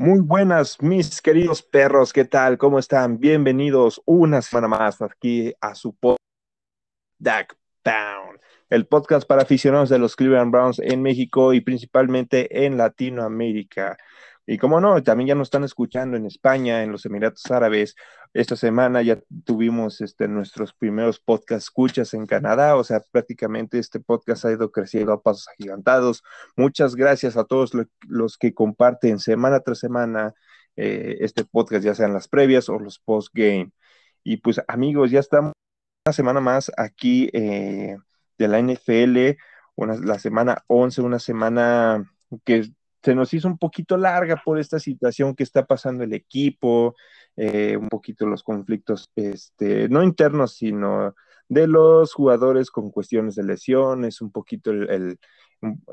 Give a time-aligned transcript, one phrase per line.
[0.00, 2.56] Muy buenas, mis queridos perros, ¿qué tal?
[2.56, 3.18] ¿Cómo están?
[3.18, 8.38] Bienvenidos una semana más aquí a su podcast Pound,
[8.70, 13.96] el podcast para aficionados de los Cleveland Browns en México y principalmente en Latinoamérica.
[14.50, 17.96] Y como no, también ya nos están escuchando en España, en los Emiratos Árabes.
[18.32, 24.00] Esta semana ya tuvimos este, nuestros primeros podcast escuchas en Canadá, o sea, prácticamente este
[24.00, 26.22] podcast ha ido creciendo a pasos agigantados.
[26.56, 27.72] Muchas gracias a todos
[28.08, 30.32] los que comparten semana tras semana
[30.76, 33.72] eh, este podcast, ya sean las previas o los post-game.
[34.24, 35.52] Y pues amigos, ya estamos
[36.06, 37.98] una semana más aquí eh,
[38.38, 39.36] de la NFL,
[39.74, 42.10] una, la semana 11, una semana
[42.46, 42.70] que
[43.02, 46.96] se nos hizo un poquito larga por esta situación que está pasando el equipo,
[47.36, 51.14] eh, un poquito los conflictos, este, no internos, sino
[51.48, 55.18] de los jugadores con cuestiones de lesiones, un poquito el,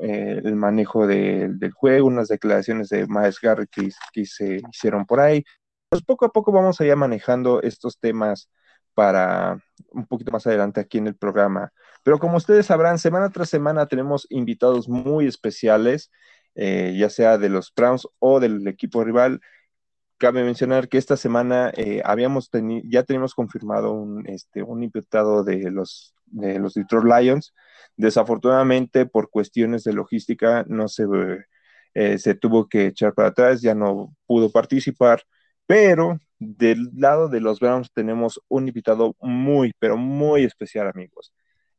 [0.02, 5.44] eh, manejo del juego, unas declaraciones de Miles Garrett que, se hicieron por ahí.
[5.88, 8.50] Pues poco a poco vamos a ir manejando estos temas
[8.94, 9.58] para
[9.90, 11.72] un poquito más adelante aquí en el programa.
[12.02, 16.10] Pero como ustedes sabrán, semana tras semana tenemos invitados muy especiales.
[16.56, 19.40] Eh, ya sea de los Browns o del equipo rival.
[20.18, 22.50] Cabe mencionar que esta semana eh, habíamos
[22.84, 27.54] ya tenemos confirmado un, este, un invitado de los, de los Detroit Lions.
[27.96, 31.04] Desafortunadamente, por cuestiones de logística, no se,
[31.94, 35.22] eh, se tuvo que echar para atrás, ya no pudo participar,
[35.66, 41.32] pero del lado de los Browns tenemos un invitado muy, pero muy especial, amigos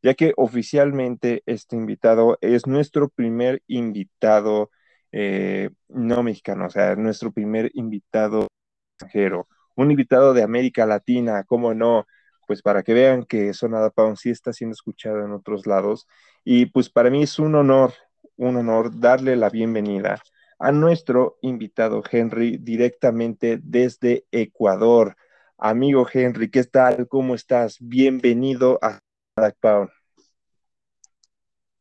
[0.07, 4.71] ya que oficialmente este invitado es nuestro primer invitado
[5.11, 8.47] eh, no mexicano, o sea, nuestro primer invitado
[8.93, 12.07] extranjero, un invitado de América Latina, ¿cómo no?
[12.47, 16.07] Pues para que vean que Sonada Pound sí está siendo escuchado en otros lados.
[16.45, 17.93] Y pues para mí es un honor,
[18.37, 20.21] un honor darle la bienvenida
[20.57, 25.17] a nuestro invitado Henry directamente desde Ecuador.
[25.57, 27.09] Amigo Henry, ¿qué tal?
[27.09, 27.75] ¿Cómo estás?
[27.81, 28.99] Bienvenido a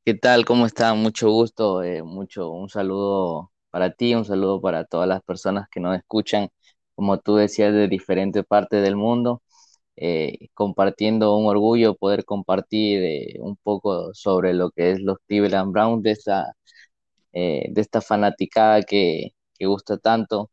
[0.06, 0.44] ¿Qué tal?
[0.44, 0.94] ¿Cómo está?
[0.94, 5.81] Mucho gusto, eh, mucho, un saludo para ti, un saludo para todas las personas que
[5.81, 6.49] nos escuchan,
[6.94, 9.43] como tú decías, de diferentes partes del mundo,
[9.97, 15.72] eh, compartiendo un orgullo poder compartir eh, un poco sobre lo que es los Cleveland
[15.72, 16.53] Browns, de esta,
[17.33, 20.50] de esta fanaticada que, que gusta tanto.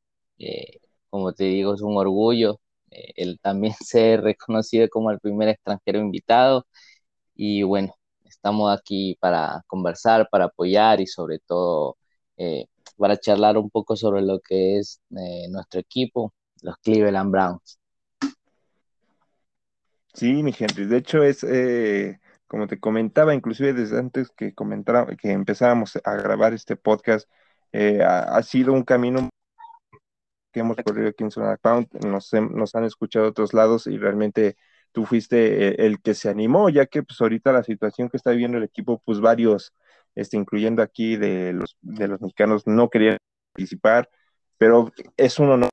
[1.10, 2.60] como te digo, es un orgullo
[2.90, 6.68] el también ser reconocido como el primer extranjero invitado
[7.36, 7.96] y bueno,
[8.44, 11.96] estamos aquí para conversar, para apoyar y sobre todo
[12.36, 12.66] eh,
[12.98, 17.80] para charlar un poco sobre lo que es eh, nuestro equipo, los Cleveland Browns.
[20.14, 25.08] Sí, mi gente, de hecho es, eh, como te comentaba, inclusive desde antes que, comentara,
[25.16, 27.30] que empezábamos a grabar este podcast,
[27.72, 29.30] ha, sido un camino
[30.52, 34.58] que hemos corrido aquí en Zona Pound, nos, nos han escuchado otros lados y realmente
[34.94, 38.32] tú fuiste eh, el que se animó, ya que pues ahorita la situación que está
[38.32, 39.74] viviendo el equipo, pues varios,
[40.16, 43.18] este, incluyendo aquí de los, de los mexicanos, no querían
[43.54, 44.10] participar,
[44.58, 45.70] pero es un honor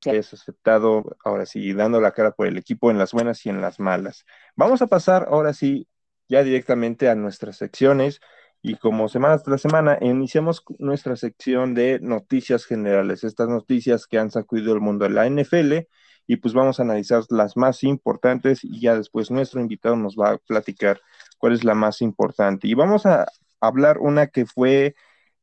[0.00, 3.50] que es aceptado, ahora sí, dando la cara por el equipo en las buenas y
[3.50, 4.24] en las malas.
[4.56, 5.88] Vamos a pasar ahora sí
[6.28, 8.20] ya directamente a nuestras secciones
[8.62, 14.30] y como semana tras semana iniciamos nuestra sección de noticias generales, estas noticias que han
[14.30, 15.86] sacudido el mundo de la NFL
[16.26, 20.32] y pues vamos a analizar las más importantes y ya después nuestro invitado nos va
[20.32, 21.00] a platicar
[21.38, 22.68] cuál es la más importante.
[22.68, 23.26] Y vamos a
[23.60, 24.94] hablar una que fue,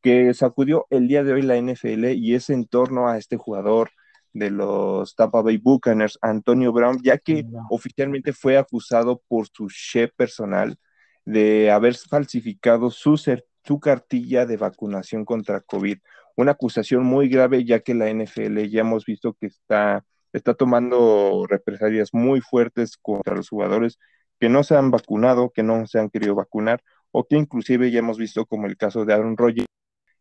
[0.01, 3.91] que sacudió el día de hoy la NFL y es en torno a este jugador
[4.33, 10.11] de los Tampa Bay Buccaneers, Antonio Brown, ya que oficialmente fue acusado por su chef
[10.15, 10.77] personal
[11.25, 15.97] de haber falsificado su, su cartilla de vacunación contra COVID.
[16.37, 21.45] Una acusación muy grave, ya que la NFL ya hemos visto que está está tomando
[21.47, 23.99] represalias muy fuertes contra los jugadores
[24.39, 26.81] que no se han vacunado, que no se han querido vacunar,
[27.11, 29.67] o que inclusive ya hemos visto como el caso de Aaron Rodgers,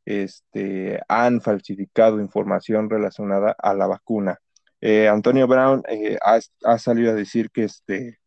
[0.04, 4.38] este, han falsificado información relacionada a la vacuna.
[4.80, 8.18] Eh, Antonio Brown eh, ha, salido a decir que, este,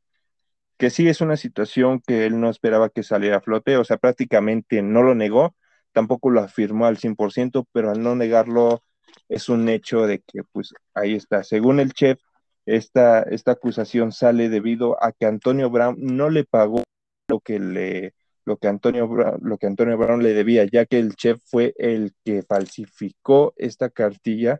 [0.77, 3.97] que sí es una situación que él no esperaba que saliera a flote, o sea,
[3.97, 5.55] prácticamente no lo negó,
[5.91, 8.83] tampoco lo afirmó al 100%, pero al no negarlo,
[9.29, 11.43] es un hecho de que, pues, ahí está.
[11.43, 12.19] Según el chef,
[12.65, 16.83] esta, esta acusación sale debido a que Antonio Brown no le pagó
[17.27, 18.13] lo que le
[18.45, 21.73] lo que Antonio Brown, lo que Antonio Brown le debía, ya que el chef fue
[21.77, 24.59] el que falsificó esta cartilla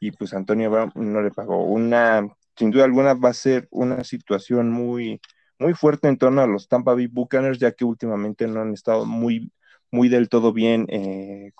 [0.00, 1.64] y pues Antonio Brown no le pagó.
[1.64, 5.20] Una, sin duda alguna, va a ser una situación muy,
[5.58, 9.06] muy fuerte en torno a los Tampa Bay Buccaneers, ya que últimamente no han estado
[9.06, 9.52] muy,
[9.90, 11.52] muy del todo bien eh,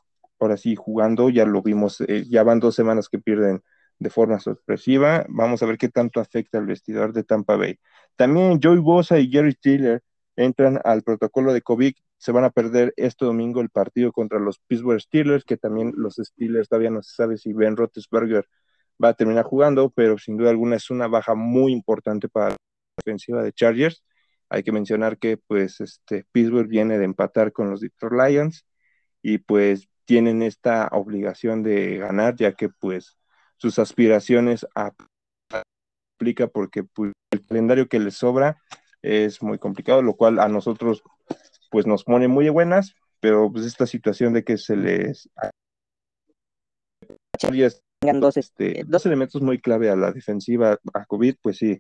[0.45, 3.63] ahora sí jugando, ya lo vimos, eh, ya van dos semanas que pierden
[3.99, 5.27] de forma sorpresiva.
[5.29, 7.79] Vamos a ver qué tanto afecta al vestidor de Tampa Bay.
[8.17, 10.03] También Joey Bosa y Jerry Tiller
[10.37, 11.95] entran al protocolo de COVID.
[12.19, 16.17] Se van a perder este domingo el partido contra los Pittsburgh Steelers, que también los
[16.17, 18.47] Steelers todavía no se sabe si Ben Roethlisberger
[19.03, 22.57] va a terminar jugando, pero sin duda alguna es una baja muy importante para la
[23.05, 24.05] defensiva de Chargers.
[24.49, 28.67] Hay que mencionar que pues este Pittsburgh viene de empatar con los Detroit Lions
[29.23, 33.17] y pues tienen esta obligación de ganar, ya que pues
[33.57, 38.59] sus aspiraciones aplica porque pues, el calendario que les sobra
[39.03, 41.03] es muy complicado, lo cual a nosotros
[41.71, 45.29] pues nos pone muy buenas, pero pues esta situación de que se les
[48.21, 51.79] dos, este, dos elementos muy clave a la defensiva a COVID, pues sí,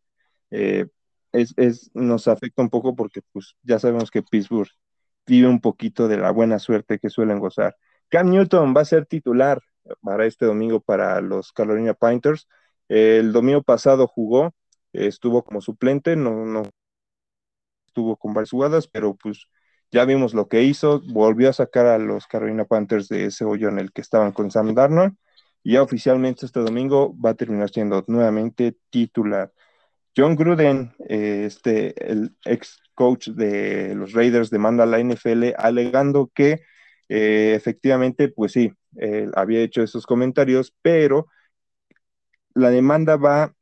[0.51, 0.87] eh,
[1.33, 4.71] es, es, nos afecta un poco porque pues ya sabemos que Pittsburgh
[5.27, 7.77] vive un poquito de la buena suerte que suelen gozar.
[8.15, 9.61] Cam Newton va a ser titular
[10.01, 12.47] para este domingo para los Carolina Panthers.
[12.89, 14.55] El domingo pasado jugó,
[14.93, 16.63] estuvo como suplente, no, no
[17.89, 19.49] estuvo con varias jugadas, pero pues
[19.91, 23.69] ya vimos lo que hizo, volvió a sacar a los Carolina Panthers de ese hoyo
[23.69, 25.17] en el que estaban con Sam Darnold,
[25.65, 29.53] y ya oficialmente este domingo va a terminar siendo nuevamente titular.
[30.17, 36.31] John Gruden, eh, este, el ex coach de los Raiders, demanda a la NFL alegando
[36.33, 36.63] que
[37.09, 41.27] eh, efectivamente, pues sí, él había hecho esos comentarios, pero
[42.55, 43.55] la demanda va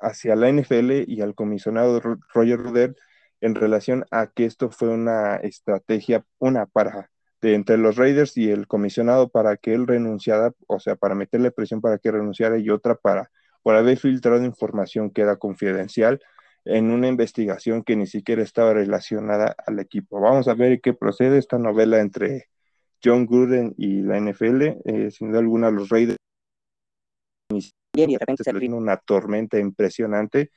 [0.00, 2.96] hacia la NFL y al comisionado Roger Ruder
[3.40, 7.10] en relación a que esto fue una estrategia, una para
[7.40, 11.50] de entre los Raiders y el comisionado para que él renunciara, o sea, para meterle
[11.50, 13.30] presión para que renunciara y otra para
[13.62, 16.20] por haber filtrado información que era confidencial
[16.64, 20.20] en una investigación que ni siquiera estaba relacionada al equipo.
[20.20, 22.48] Vamos a ver qué procede esta novela entre
[23.04, 26.18] John Gruden y la NFL, eh, sin duda alguna los Raiders
[27.48, 30.50] y de repente se vino una tormenta impresionante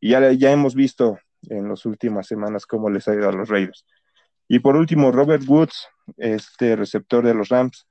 [0.00, 1.18] y ya, ya hemos visto
[1.48, 3.84] en las últimas semanas cómo les ha ido a los Raiders.
[4.48, 5.88] Y por último, Robert Woods,
[6.18, 7.86] este receptor de los Rams,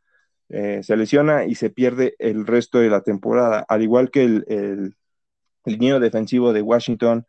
[0.50, 4.46] eh, se lesiona y se pierde el resto de la temporada, al igual que el,
[4.48, 4.96] el,
[5.66, 7.26] niño defensivo de Washington,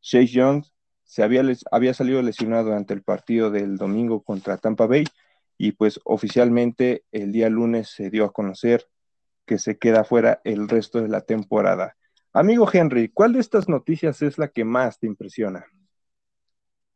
[0.00, 0.64] Chase Young,
[1.04, 5.04] se había, había salido lesionado durante el partido del domingo contra Tampa Bay
[5.58, 8.88] y pues oficialmente el día lunes se dio a conocer
[9.46, 11.96] que se queda fuera el resto de la temporada.
[12.32, 15.66] Amigo Henry, ¿cuál de estas noticias es la que más te impresiona?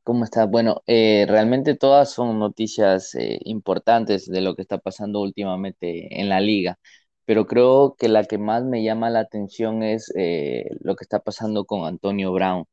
[0.02, 0.48] ¿Cómo estás?
[0.50, 6.30] Bueno, eh, realmente todas son noticias eh, importantes de lo que está pasando últimamente en
[6.30, 6.78] la liga,
[7.26, 11.20] pero creo que la que más me llama la atención es eh, lo que está
[11.20, 12.64] pasando con Antonio Brown.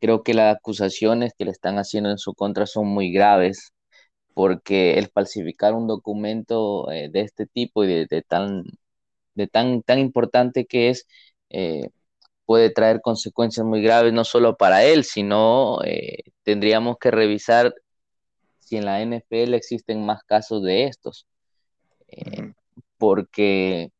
[0.00, 3.72] Creo que las acusaciones que le están haciendo en su contra son muy graves
[4.34, 8.64] porque el falsificar un documento eh, de este tipo y de, tan,
[9.34, 11.06] de tan, tan importante que es,
[11.50, 11.90] eh,
[12.46, 17.74] puede traer consecuencias muy graves, no solo para él, sino eh, tendríamos que revisar
[18.60, 21.26] si en la NFL existen más casos de estos.
[22.98, 23.90] porque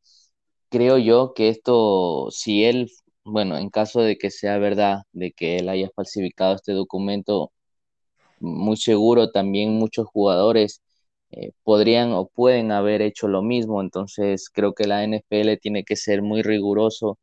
[0.71, 2.91] creo yo que esto, si él,
[3.25, 7.51] bueno, en caso de que sea verdad, de que él haya falsificado este documento,
[8.41, 10.81] muy seguro también muchos jugadores
[11.31, 13.81] eh, podrían o pueden haber hecho lo mismo.
[13.81, 17.19] Entonces creo que la NFL tiene que ser muy riguroso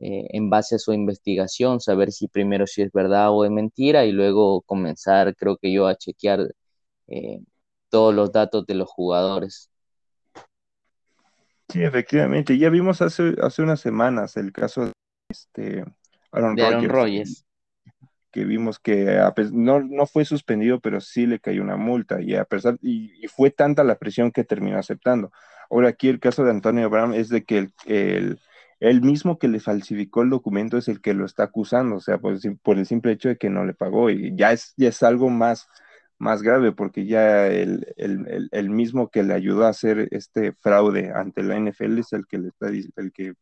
[0.00, 4.04] eh, en base a su investigación, saber si primero si es verdad o es mentira
[4.04, 6.54] y luego comenzar, creo que yo, a chequear
[7.08, 7.40] eh,
[7.88, 9.70] todos los datos de los jugadores.
[11.68, 12.56] Sí, efectivamente.
[12.56, 14.92] Ya vimos hace, hace unas semanas el caso de
[15.28, 15.84] este
[16.30, 16.56] Aaron,
[16.88, 17.44] Rodgers
[18.30, 19.20] que vimos que
[19.52, 23.50] no, no fue suspendido, pero sí le cayó una multa y a pesar y, fue
[23.50, 25.32] tanta la presión que terminó aceptando.
[25.70, 28.40] Ahora aquí el caso de Antonio Brown es de que el,
[28.80, 32.18] el, mismo que le falsificó el documento es el que lo está acusando, o sea,
[32.18, 35.02] por, por el simple hecho de que no le pagó y ya es, ya es
[35.02, 35.68] algo más,
[36.18, 41.12] más grave porque ya el, el, el, mismo que le ayudó a hacer este fraude
[41.14, 43.34] ante la NFL es el que le está el que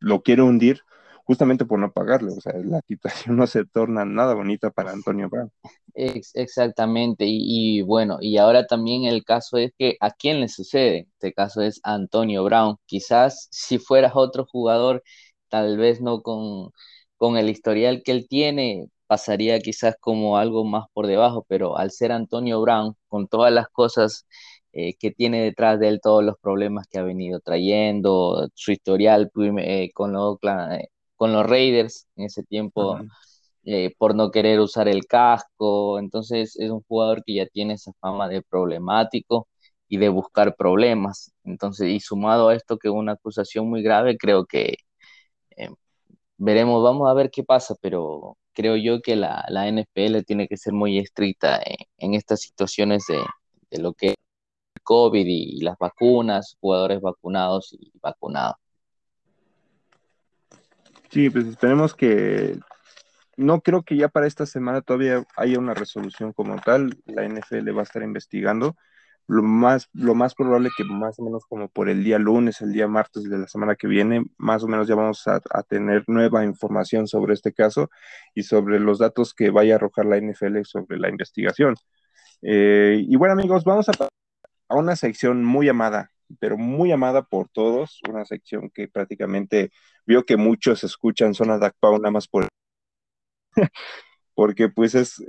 [0.00, 0.82] lo quiere hundir
[1.28, 2.32] justamente por no pagarle.
[2.32, 5.50] O sea, la situación no se torna nada bonita para Antonio Brown.
[5.94, 11.06] exactamente, y, bueno, y ahora también el caso es que a quién le sucede.
[11.12, 12.76] Este caso es Antonio Brown.
[12.86, 15.02] Quizás si fueras otro jugador,
[15.48, 16.70] tal vez no con,
[17.18, 21.90] con el historial que él tiene, pasaría quizás como algo más por debajo, pero al
[21.90, 24.26] ser Antonio Brown, con todas las cosas
[24.72, 29.30] eh, que tiene detrás de él, todos los problemas que ha venido trayendo, su historial
[29.58, 30.38] eh, con los
[30.72, 32.98] eh, con los Raiders en ese tiempo
[33.64, 35.98] eh, por no querer usar el casco.
[35.98, 39.48] Entonces es un jugador que ya tiene esa fama de problemático
[39.88, 41.32] y de buscar problemas.
[41.44, 44.76] Entonces, y sumado a esto que una acusación muy grave, creo que
[45.56, 45.70] eh,
[46.38, 50.56] veremos, vamos a ver qué pasa, pero creo yo que la, la NFL tiene que
[50.56, 51.60] ser muy estricta
[51.98, 53.20] en, estas situaciones de,
[53.70, 54.14] de, lo que es
[54.76, 58.56] el COVID y, las vacunas, jugadores vacunados y vacunados.
[61.10, 62.58] Sí, pues esperemos que
[63.38, 66.98] no creo que ya para esta semana todavía haya una resolución como tal.
[67.06, 68.76] La NFL va a estar investigando.
[69.28, 72.72] Lo más, lo más probable que más o menos como por el día lunes, el
[72.72, 76.44] día martes de la semana que viene, más o menos ya vamos a, tener nueva
[76.44, 77.90] información sobre este caso
[78.34, 81.74] y sobre los datos que vaya a arrojar la NFL sobre la investigación.
[82.42, 83.92] Eh, y bueno amigos, vamos a,
[84.68, 86.10] a una sección muy amada,
[86.40, 89.70] pero muy amada por todos, una sección que prácticamente
[90.06, 92.48] vio que muchos escuchan Zona Pau nada más por
[94.34, 95.22] porque pues es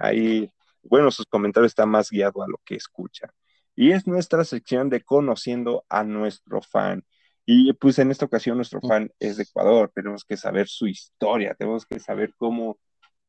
[0.00, 0.52] ahí,
[0.82, 3.32] bueno, sus comentarios están más guiados a lo que escucha.
[3.76, 7.04] Y es nuestra sección de conociendo a nuestro fan.
[7.46, 11.54] Y pues en esta ocasión nuestro fan es de Ecuador, tenemos que saber su historia,
[11.54, 12.78] tenemos que saber cómo,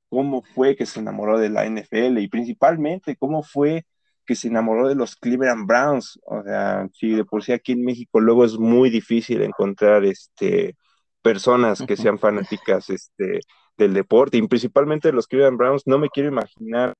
[0.09, 3.85] cómo fue que se enamoró de la NFL y principalmente cómo fue
[4.31, 6.17] que se enamoró de los Cleveland Browns.
[6.23, 10.77] O sea, si de por sí aquí en México luego es muy difícil encontrar este
[11.21, 13.41] personas que sean fanáticas este,
[13.77, 16.93] del deporte y principalmente los Cleveland Browns, no me quiero imaginar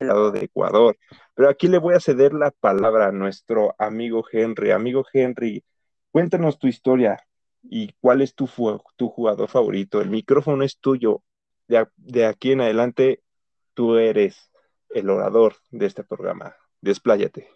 [0.00, 0.98] el lado de Ecuador.
[1.34, 4.72] Pero aquí le voy a ceder la palabra a nuestro amigo Henry.
[4.72, 5.64] Amigo Henry,
[6.10, 7.16] cuéntanos tu historia
[7.62, 8.50] y cuál es tu,
[8.96, 10.02] tu jugador favorito.
[10.02, 11.22] El micrófono es tuyo.
[11.68, 13.22] De, de aquí en adelante,
[13.72, 14.50] tú eres
[14.90, 16.54] el orador de este programa.
[16.80, 17.48] Despláyate.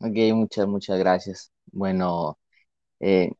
[0.00, 1.52] Ok, muchas, muchas gracias.
[1.72, 2.38] Bueno,
[3.00, 3.32] eh,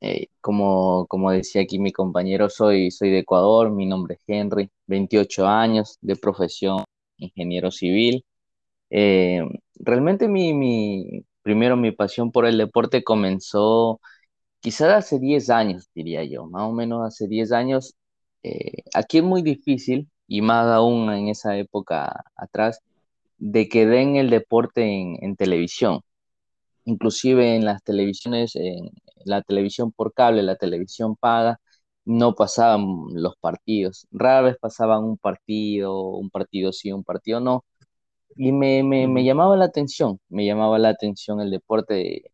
[0.00, 4.70] eh, como, como decía aquí mi compañero, soy, soy de Ecuador, mi nombre es Henry,
[4.86, 6.84] 28 años, de profesión
[7.18, 8.24] ingeniero civil.
[8.90, 9.42] Eh,
[9.76, 14.00] realmente mi, mi, primero mi pasión por el deporte comenzó
[14.60, 17.94] quizás hace 10 años, diría yo, más o menos hace 10 años.
[18.42, 22.80] Eh, aquí es muy difícil, y más aún en esa época atrás,
[23.40, 26.00] de que den el deporte en, en televisión
[26.84, 28.90] inclusive en las televisiones, en
[29.24, 31.60] la televisión por cable, la televisión paga,
[32.04, 34.06] no pasaban los partidos.
[34.10, 37.64] Rara vez pasaban un partido, un partido sí, un partido no.
[38.36, 42.24] Y me, me, llamaba la atención, me llamaba la atención el deporte,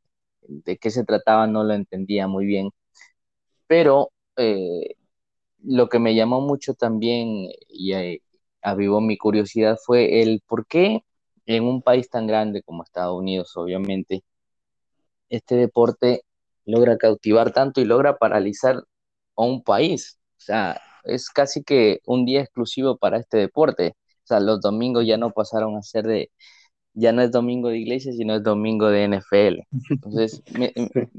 [0.42, 2.70] de, qué se trataba no lo entendía muy bien.
[3.66, 4.96] Pero eh,
[5.64, 8.22] lo que me llamó mucho también y eh,
[8.62, 11.02] avivó mi curiosidad fue el por qué
[11.46, 14.24] en un país tan grande como Estados Unidos, obviamente,
[15.28, 16.22] este deporte
[16.64, 18.76] logra cautivar tanto y logra paralizar
[19.36, 20.18] a un país.
[20.38, 23.94] O sea, es casi que un día exclusivo para este deporte.
[24.24, 26.30] O sea, los domingos ya no pasaron a ser de,
[26.94, 29.66] ya no es domingo de iglesia, sino es domingo de NFL.
[29.90, 30.72] Entonces, me,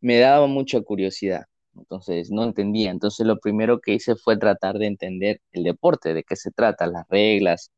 [0.00, 1.46] me daba mucha curiosidad.
[1.76, 2.90] Entonces, no entendía.
[2.90, 6.86] Entonces, lo primero que hice fue tratar de entender el deporte, de qué se trata,
[6.86, 7.72] las reglas,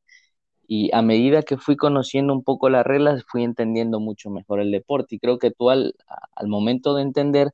[0.67, 4.71] y a medida que fui conociendo un poco las reglas, fui entendiendo mucho mejor el
[4.71, 5.95] deporte y creo que tú al,
[6.47, 7.53] momento de entender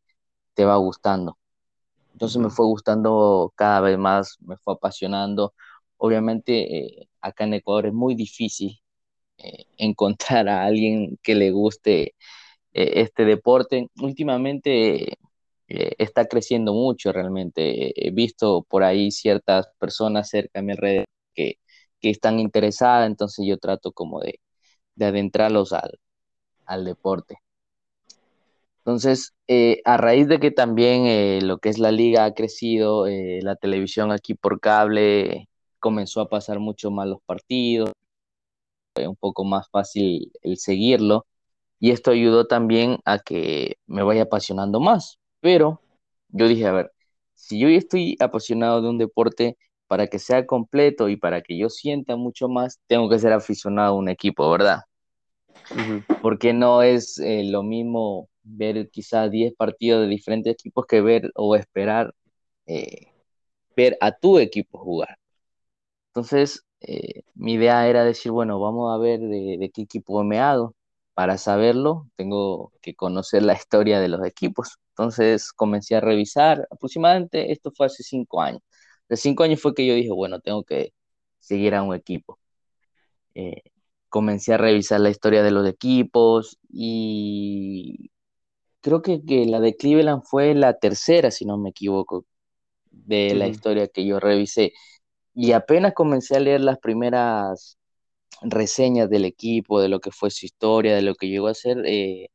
[0.54, 1.38] te va gustando.
[2.12, 5.54] Entonces me fue gustando cada vez más, me fue apasionando.
[5.98, 8.80] Obviamente eh, acá en Ecuador es muy difícil
[9.38, 12.14] eh, encontrar a alguien que le guste
[12.74, 13.88] eh, este deporte.
[14.00, 15.18] Últimamente
[15.98, 17.92] está creciendo mucho realmente.
[18.06, 21.58] He visto por ahí ciertas personas cerca de mi red que
[22.00, 24.40] que están interesadas, entonces yo trato como de,
[25.00, 27.38] adentrarlos al, deporte.
[28.78, 33.06] Entonces, eh, a raíz de que también eh, lo que es la liga ha crecido,
[33.06, 35.48] eh, la televisión aquí por cable
[35.78, 37.92] comenzó a pasar mucho más los partidos,
[38.96, 41.26] un poco más fácil el seguirlo,
[41.80, 45.19] y esto ayudó también a que me vaya apasionando más.
[45.40, 45.80] Pero
[46.28, 46.92] yo dije, a ver,
[47.34, 49.56] si yo estoy apasionado de un deporte,
[49.90, 53.94] para que sea completo y para que yo sienta mucho más, tengo que ser aficionado
[53.94, 54.82] a un equipo, ¿verdad?
[56.22, 61.32] Porque no es eh, lo mismo ver quizás 10 partidos de diferentes equipos que ver
[61.34, 62.14] o esperar
[62.66, 63.08] eh,
[63.76, 65.18] ver a tu equipo jugar.
[66.10, 70.38] Entonces, eh, mi idea era decir, bueno, vamos a ver de, de, qué equipo me
[70.38, 70.74] hago.
[71.20, 74.78] Para saberlo, tengo que conocer la historia de los equipos.
[74.92, 78.62] Entonces, comencé a revisar, aproximadamente, esto fue hace cinco años
[79.10, 80.94] de cinco años fue que yo dije, bueno, tengo que
[81.40, 82.38] seguir a un equipo.
[83.34, 83.62] Eh,
[84.08, 88.10] comencé a revisar la historia de los equipos y
[88.80, 92.24] creo que, la de Cleveland fue la tercera, si no me equivoco,
[92.92, 94.72] de la historia que yo revisé.
[95.34, 97.79] Y apenas comencé a leer las primeras
[98.42, 101.84] reseñas del equipo, de lo que fue su historia, de lo que llegó a ser,
[101.86, 102.30] eh,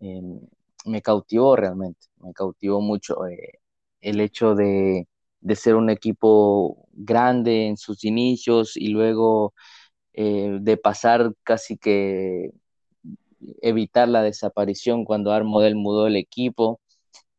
[0.00, 0.40] em,
[0.86, 3.60] me cautivó realmente, me cautivó mucho eh,
[4.00, 5.08] el hecho de,
[5.40, 9.54] de, ser un equipo grande en sus inicios y luego
[10.14, 12.52] eh, de pasar casi que
[13.62, 16.80] evitar la desaparición cuando Armodel mudó el equipo.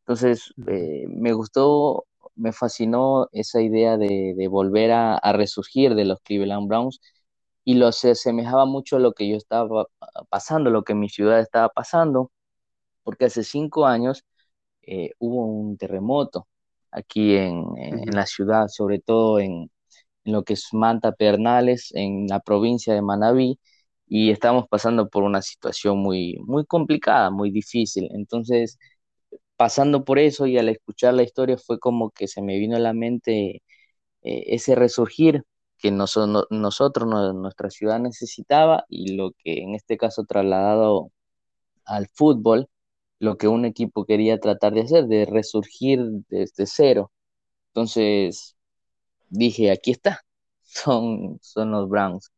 [0.00, 6.20] Entonces, me gustó, me fascinó esa idea de, de volver a, a, resurgir de los
[6.22, 7.00] Cleveland Browns
[7.68, 9.84] y lo se asemejaba mucho a lo que yo estaba
[10.30, 12.32] pasando, lo que mi ciudad estaba pasando,
[13.04, 14.24] porque hace cinco años
[14.82, 16.48] eh, hubo un terremoto
[16.90, 19.70] aquí en, en, la ciudad, sobre todo en,
[20.24, 23.60] en lo que es Manta Pernales, en la provincia de Manabí,
[24.06, 28.08] y estamos pasando por una situación muy, muy complicada, muy difícil.
[28.12, 28.78] Entonces,
[29.56, 32.80] pasando por eso y al escuchar la historia fue como que se me vino a
[32.80, 33.62] la mente
[34.22, 35.44] eh, ese resurgir
[35.78, 41.10] que nos, no, nosotros, no, nuestra ciudad necesitaba y lo que en este caso trasladado
[41.86, 42.68] al fútbol,
[43.20, 47.12] lo que un equipo quería tratar de hacer, de resurgir desde cero.
[47.70, 48.56] Entonces
[49.30, 50.22] dije, aquí está,
[50.64, 52.32] son, son los Browns.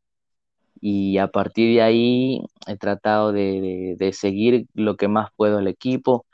[0.80, 5.58] Y a partir de ahí he tratado de, de, de seguir lo que más puedo
[5.58, 6.26] al equipo.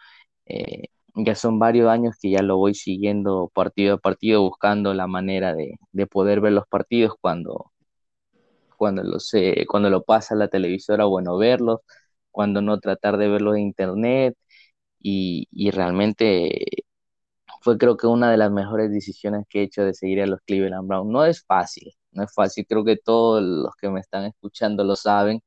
[0.47, 5.07] Eh, ya son varios años que ya lo voy siguiendo partido a partido, buscando la
[5.07, 7.73] manera de, de poder ver los partidos cuando,
[8.77, 11.81] cuando, lo sé, cuando lo pasa la televisora, bueno, verlos,
[12.31, 14.37] cuando no tratar de verlos en internet.
[15.01, 16.67] Y, y realmente
[17.63, 20.41] fue creo que una de las mejores decisiones que he hecho de seguir a los
[20.47, 21.11] Cleveland Browns.
[21.11, 24.97] No es fácil, no es fácil, creo que todos los que me están escuchando lo
[24.97, 25.43] saben.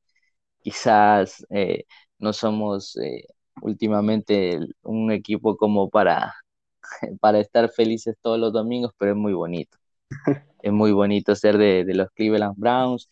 [0.60, 1.84] Quizás eh,
[2.18, 3.24] no somos eh,
[3.62, 6.34] últimamente un equipo como para,
[7.20, 9.78] para estar felices todos los domingos, pero es muy bonito.
[10.62, 13.08] es muy bonito ser de, los Cleveland Browns.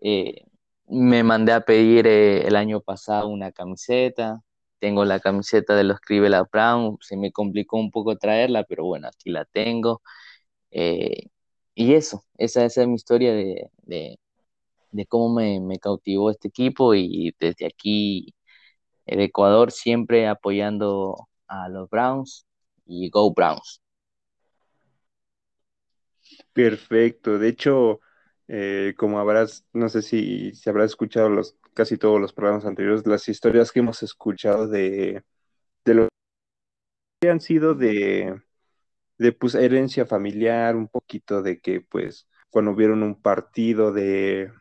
[0.00, 0.44] Eh,
[0.88, 4.42] me mandé a pedir el año pasado una camiseta,
[4.80, 9.08] tengo la camiseta de los Cleveland Brown, se me complicó un poco traerla, pero bueno,
[9.08, 10.02] aquí la tengo.
[10.70, 11.28] Eh,
[11.74, 14.18] y eso, esa, es mi historia de, de,
[14.92, 18.34] de cómo me, me, cautivó este equipo y desde aquí,
[19.06, 22.46] el Ecuador, siempre apoyando a los Browns
[22.86, 23.80] y Go Browns.
[26.52, 28.00] Perfecto, de hecho,
[28.48, 33.06] eh, como habrás, no sé si, si habrás escuchado los casi todos los programas anteriores,
[33.06, 35.22] las historias que hemos escuchado de,
[35.84, 36.08] de lo
[37.20, 38.40] que han sido de,
[39.18, 44.52] de pues herencia familiar, un poquito de que pues cuando vieron un partido de,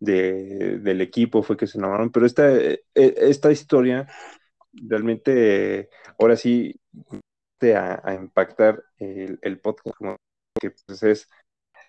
[0.00, 4.06] de del equipo fue que se enamoraron, pero esta, e, esta historia
[4.72, 6.74] realmente ahora sí
[7.74, 10.16] a, a impactar el, podcast como
[10.60, 11.28] que pues es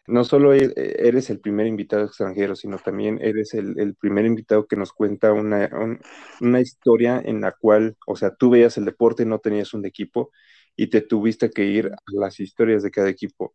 [0.08, 4.68] no solo e, eres el primer invitado extranjero, sino también eres el, el primer invitado
[4.68, 6.00] que nos cuenta una, un,
[6.42, 10.32] una, historia en la cual, o sea, tú veías el deporte, no tenías un equipo
[10.76, 13.54] y te tuviste que ir a las historias de cada equipo.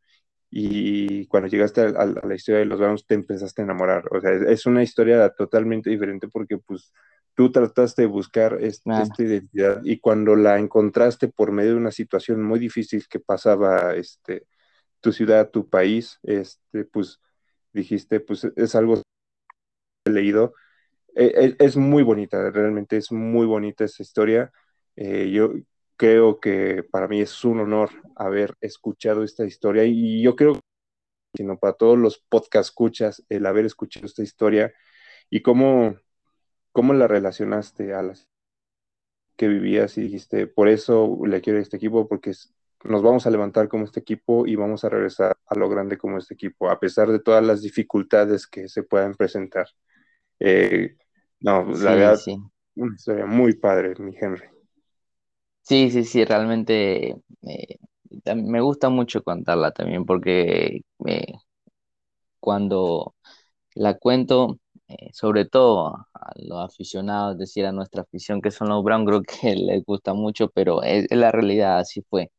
[0.54, 4.04] Y cuando llegaste a, a, a la historia de los Browns, te empezaste a enamorar.
[4.10, 6.92] O sea, es, es, una historia totalmente diferente porque, pues,
[7.34, 11.90] tú trataste de buscar este, esta identidad y cuando la encontraste por medio de una
[11.90, 14.46] situación muy difícil que pasaba, este,
[15.00, 17.20] tu ciudad, tu país, este, pues
[17.72, 19.02] dijiste, pues es algo
[20.04, 20.54] leído.
[21.14, 24.52] Es, es, muy bonita, realmente es muy bonita esa historia.
[24.96, 25.52] Eh, yo
[25.96, 30.58] creo que para mí es un honor haber escuchado esta historia y yo creo,
[31.34, 34.72] sino para todos los podcast escuchas, el haber escuchado esta historia
[35.30, 35.96] y cómo,
[36.72, 38.28] cómo la relacionaste a las
[39.36, 42.32] que vivías y dijiste, por eso le quiero a este equipo, porque
[42.84, 46.18] nos vamos a levantar como este equipo y vamos a regresar a lo grande como
[46.18, 49.66] este equipo, a pesar de todas las dificultades que se puedan presentar.
[50.38, 50.96] Eh,
[51.40, 52.38] no, la sí, verdad, sí.
[52.76, 54.51] una historia muy padre, mi Henry.
[55.62, 57.78] Sí, sí, sí, realmente eh,
[58.36, 61.26] me gusta mucho contarla también porque eh,
[62.40, 63.14] cuando
[63.74, 68.68] la cuento, eh, sobre todo a los aficionados, es decir, a nuestra afición que son
[68.70, 72.32] los Brown, creo que les gusta mucho, pero es, la realidad, así fue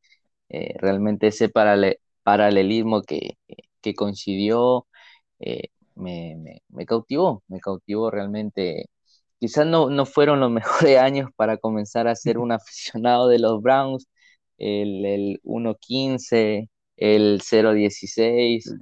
[0.49, 3.37] eh, realmente ese paralel, paralelismo que,
[3.81, 4.87] que coincidió
[5.95, 8.87] me, me, me, cautivó, me cautivó realmente.
[9.43, 10.49] Quizás no, no fueron los
[10.87, 14.07] mejores años para comenzar a ser un aficionado de los Browns,
[14.57, 18.73] el, el 1-15, el 0-16,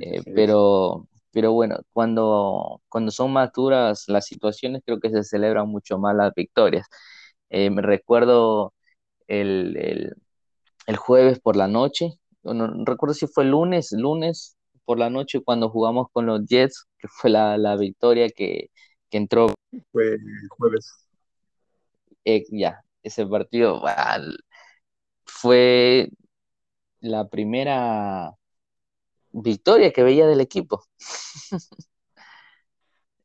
[0.00, 5.68] eh, pero, pero bueno, cuando, cuando son más duras las situaciones, creo que se celebran
[5.68, 6.86] mucho más las victorias.
[7.50, 8.72] Eh, me recuerdo
[9.26, 10.14] el, el,
[10.86, 12.12] el jueves por la noche,
[12.44, 16.86] no, no, recuerdo si fue lunes, lunes, por la noche cuando jugamos con los Jets,
[16.98, 18.70] que fue la, victoria que,
[19.16, 19.46] entró.
[19.92, 20.92] Fue jueves.
[22.24, 23.82] Eh, ya, ese partido
[25.24, 26.08] fue
[27.00, 28.32] la primera
[29.32, 30.84] victoria que veía del equipo.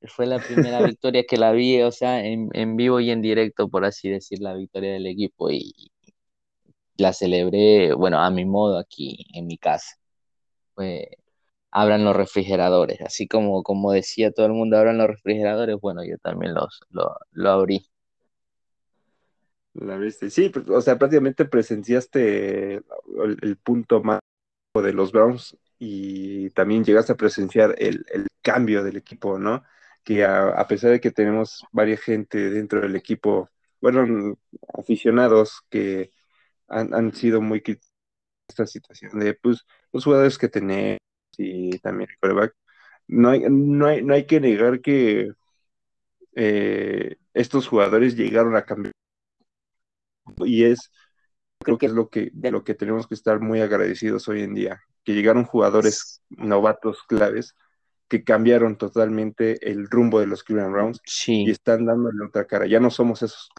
[0.07, 3.69] fue la primera victoria que la vi, o sea, en, en, vivo y en directo,
[3.69, 5.49] por así decir, la victoria del equipo.
[5.51, 5.91] Y
[6.97, 9.95] la celebré, bueno, a mi modo aquí en mi casa.
[10.75, 11.07] Pues,
[11.71, 16.17] abran los refrigeradores, así como, como decía todo el mundo, abran los refrigeradores, bueno, yo
[16.17, 17.85] también los, lo, abrí.
[19.73, 22.81] La viste, sí, pues, o sea, prácticamente presenciaste
[23.41, 24.19] el, punto más
[24.73, 28.05] de los Browns y también llegaste a presenciar el,
[28.41, 29.63] cambio del equipo, ¿no?
[30.03, 33.49] Que a, pesar de que tenemos varias gente dentro del equipo,
[33.81, 34.37] bueno,
[34.73, 36.11] aficionados que
[36.67, 37.61] han, han sido muy
[38.47, 40.99] esta situación de pues los jugadores que tenemos
[41.39, 42.53] y también el coreback.
[43.07, 45.31] No hay, no, hay, no hay que negar que
[46.35, 48.93] eh, estos jugadores llegaron a cambiar.
[50.45, 50.91] Y es,
[51.63, 54.81] creo que es lo que, lo que tenemos que estar muy agradecidos hoy en día,
[55.03, 57.55] que llegaron jugadores novatos claves
[58.07, 62.65] que cambiaron totalmente el rumbo de los Cleveland Browns y están dándole otra cara.
[62.65, 63.49] Ya no somos esos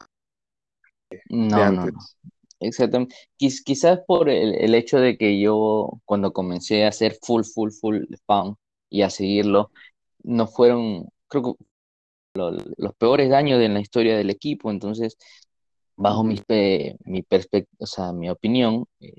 [1.29, 2.17] no, antes.
[2.61, 3.15] Exactamente.
[3.37, 8.55] quizás por el, hecho de que yo cuando comencé a hacer full, full, full fan
[8.89, 9.71] y a seguirlo,
[10.23, 11.65] no fueron, creo que
[12.33, 14.71] los peores daños de la historia del equipo.
[14.71, 15.17] Entonces,
[15.95, 16.35] bajo mi,
[17.05, 17.25] mi
[17.79, 19.15] o sea, mi opinión, eh,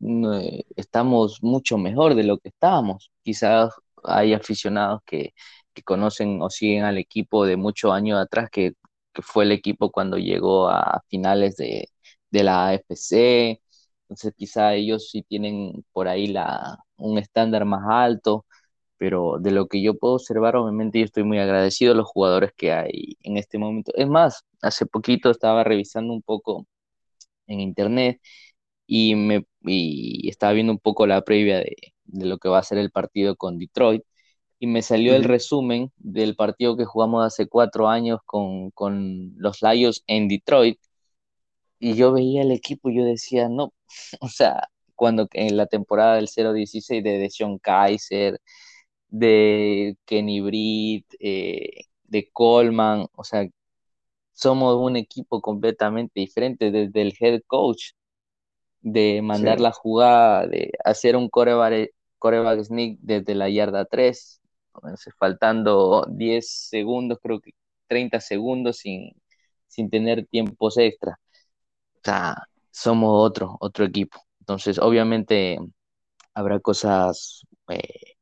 [0.00, 3.10] eh, estamos mucho mejor de lo que estábamos.
[3.22, 3.74] Quizás
[4.04, 5.34] hay aficionados que,
[5.74, 8.74] que conocen o siguen al equipo de muchos años atrás, que,
[9.12, 11.88] que fue el equipo cuando llegó a finales de
[12.34, 13.60] de la AFC,
[14.02, 18.46] entonces quizá ellos sí tienen por ahí la, un estándar más alto,
[18.98, 22.52] pero de lo que yo puedo observar, obviamente yo estoy muy agradecido a los jugadores
[22.56, 23.92] que hay en este momento.
[23.96, 26.66] Es más, hace poquito estaba revisando un poco
[27.46, 28.20] en internet
[28.86, 32.62] y, me, y estaba viendo un poco la previa de, de, lo que va a
[32.64, 34.02] ser el partido con Detroit
[34.58, 39.62] y me salió el resumen del partido que jugamos hace cuatro años con, con los
[39.62, 40.78] Lions en Detroit
[41.84, 43.74] y yo veía el equipo y yo decía, no,
[44.20, 48.40] o sea, cuando en la temporada del 0-16 de Deshaun Kaiser,
[49.08, 53.46] de Kenny Britt, eh, de Coleman, o sea,
[54.32, 57.92] somos un equipo completamente diferente desde el head coach,
[58.80, 61.90] de mandar la jugada, de hacer un coreback,
[62.64, 64.40] sneak desde la yarda 3,
[65.18, 67.52] faltando 10 segundos, creo que
[67.88, 69.12] 30 segundos sin,
[69.68, 71.18] sin tener tiempos extra
[72.04, 72.36] sea,
[72.70, 74.20] somos otro, otro equipo.
[74.40, 75.58] Entonces, obviamente
[76.34, 78.16] habrá cosas eh,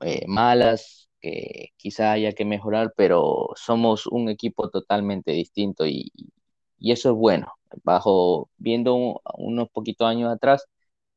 [0.00, 6.12] eh, malas que quizá haya que mejorar, pero somos un equipo totalmente distinto y,
[6.80, 7.52] eso es bueno.
[7.84, 10.66] Bajo, viendo unos poquitos años atrás,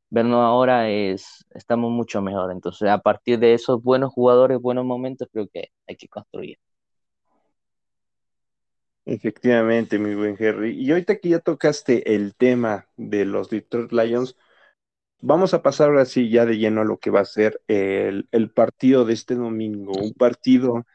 [0.10, 2.52] vernos ahora es, estamos mucho mejor.
[2.52, 6.60] Entonces, a partir de esos buenos jugadores, buenos momentos, creo que hay que construir.
[9.10, 10.72] Efectivamente, mi buen Henry.
[10.80, 14.36] Y ahorita que ya tocaste el tema de los Detroit Lions,
[15.19, 18.28] vamos a pasar ahora sí ya de lleno a lo que va a ser el,
[18.54, 19.93] partido de este domingo.
[19.93, 20.86] Un partido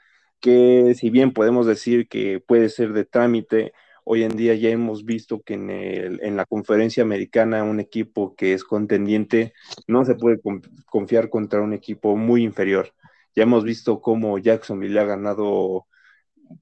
[0.40, 3.72] que, si bien podemos decir que puede ser de trámite,
[4.04, 8.36] hoy en día ya hemos visto que en, el, en la conferencia americana un equipo
[8.36, 9.54] que es contendiente
[9.88, 10.40] no se puede
[10.86, 12.94] confiar contra un equipo muy inferior.
[13.34, 15.88] Ya hemos visto cómo Jacksonville ha ganado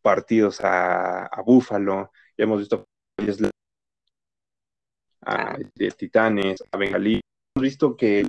[0.03, 2.87] partidos a, a Buffalo, ya hemos visto
[5.23, 7.21] a, de Titanes, a Bengalí,
[7.55, 8.29] hemos visto que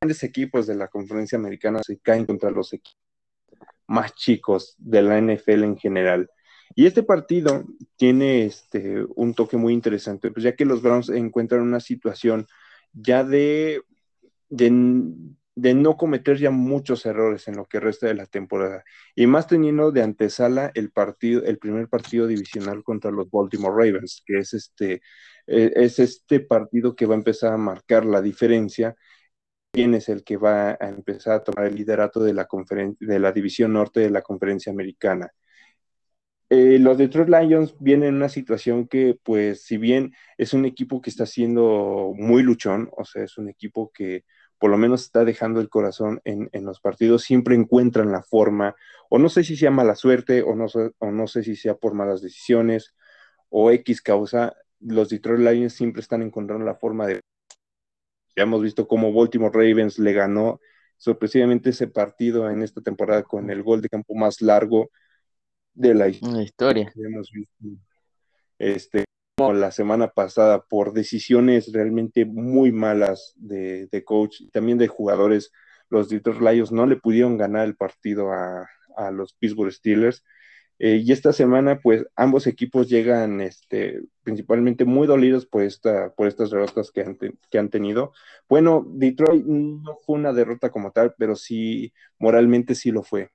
[0.00, 3.06] grandes equipos de la conferencia americana se caen contra los equipos
[3.88, 6.30] más chicos de la NFL en general.
[6.74, 7.64] Y este partido
[7.96, 12.46] tiene este, un toque muy interesante, pues ya que los Browns encuentran una situación
[12.92, 13.82] ya de,
[14.48, 14.70] de,
[15.56, 18.84] de no cometer ya muchos errores en lo que resta de la temporada.
[19.14, 24.22] Y más teniendo de antesala el partido, el primer partido divisional contra los Baltimore Ravens,
[24.26, 25.02] que es este,
[25.46, 28.96] e, es este partido que va a empezar a marcar la diferencia.
[29.72, 32.48] Quién es el que va a empezar a tomar el liderato de la,
[33.00, 35.30] de la división norte de la conferencia americana.
[36.48, 41.00] Eh, los Detroit Lions vienen en una situación que, pues, si bien es un equipo
[41.02, 44.24] que está siendo muy luchón, o sea, es un equipo que
[44.58, 48.74] por lo menos está dejando el corazón en, los partidos, siempre encuentran la forma,
[49.10, 50.66] o no sé si sea mala suerte, o no,
[50.98, 52.94] o no sé si sea por malas decisiones,
[53.48, 57.20] o X causa, los Detroit Lions siempre están encontrando la forma de...
[58.34, 60.60] Ya hemos visto cómo Baltimore Ravens le ganó
[60.96, 64.90] sorpresivamente ese partido en esta temporada con el gol de campo más largo
[65.74, 66.90] de la historia.
[66.94, 67.64] Que hemos visto.
[68.58, 69.04] Este,
[69.38, 75.52] la semana pasada por decisiones realmente muy malas de, coach y también de jugadores.
[75.90, 80.24] Los Detroit Lions no le pudieron ganar el partido a, a los Pittsburgh Steelers.
[80.78, 86.28] Eh, y esta semana, pues ambos equipos llegan este, principalmente muy dolidos por, esta, por
[86.28, 87.18] estas derrotas que han,
[87.50, 88.12] que han tenido.
[88.48, 93.30] Bueno, Detroit no fue una derrota como tal, pero sí, moralmente sí lo fue.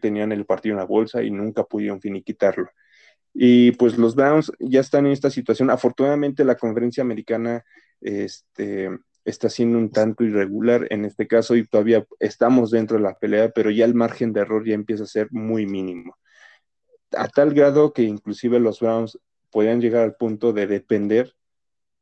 [0.00, 2.70] Tenían el partido en la bolsa y nunca pudieron finiquitarlo.
[3.34, 5.70] Y pues los Browns ya están en esta situación.
[5.70, 7.64] Afortunadamente la conferencia americana
[8.00, 8.90] este,
[9.24, 13.50] está siendo un tanto irregular en este caso y todavía estamos dentro de la pelea,
[13.50, 16.16] pero ya el margen de error ya empieza a ser muy mínimo.
[17.12, 19.18] A tal grado que inclusive los Browns
[19.50, 21.34] podrían llegar al punto de depender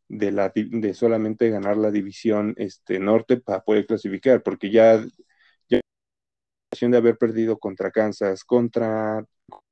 [0.09, 5.05] de, la, de solamente ganar la división este, norte para poder clasificar, porque ya,
[5.69, 5.81] ya
[6.81, 9.25] de haber perdido contra Kansas, contra,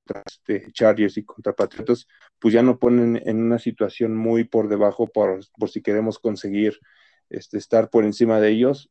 [0.09, 2.07] contra este, Chargers y contra Patriotas,
[2.39, 6.79] pues ya no ponen en una situación muy por debajo por, por si queremos conseguir
[7.31, 8.91] este, estar por encima de ellos,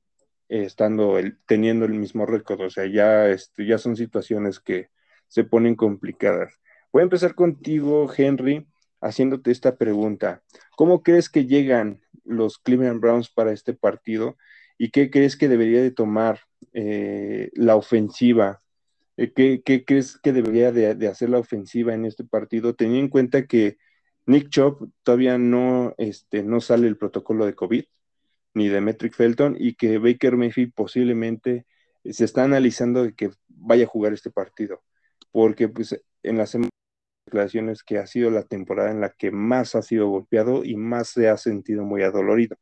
[0.49, 2.61] estando el, teniendo el mismo récord.
[2.61, 4.89] O sea, ya, este, ya son situaciones que
[5.27, 6.53] se ponen complicadas.
[6.91, 8.67] Voy a empezar contigo, Henry,
[9.01, 10.43] haciéndote esta pregunta.
[10.75, 14.37] ¿Cómo crees que llegan los Cleveland Browns para este partido?
[14.77, 16.41] ¿Y qué crees que debería de tomar
[16.73, 18.61] eh, la ofensiva?
[19.17, 23.01] Eh, ¿Qué, ¿Qué, crees que debería de, de, hacer la ofensiva en este partido, teniendo
[23.05, 23.77] en cuenta que
[24.25, 27.85] Nick Chop todavía no, este, no sale el protocolo de COVID?
[28.57, 31.65] ni de Metric Felton y que Baker Mayfield posiblemente
[32.03, 34.83] se está analizando de que vaya a jugar este partido,
[35.31, 36.57] porque pues en las
[37.25, 41.09] declaraciones que ha sido la temporada en la que más ha sido golpeado y más
[41.09, 42.57] se ha sentido muy adolorido.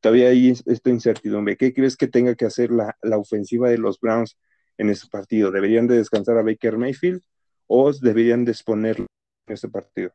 [0.00, 1.56] Todavía hay esta incertidumbre.
[1.56, 4.38] ¿Qué crees que tenga que hacer la, la ofensiva de los Browns
[4.80, 5.50] en este partido?
[5.50, 7.22] ¿Deberían de descansar a Baker Mayfield
[7.66, 9.06] o deberían de en
[9.46, 10.10] este partido?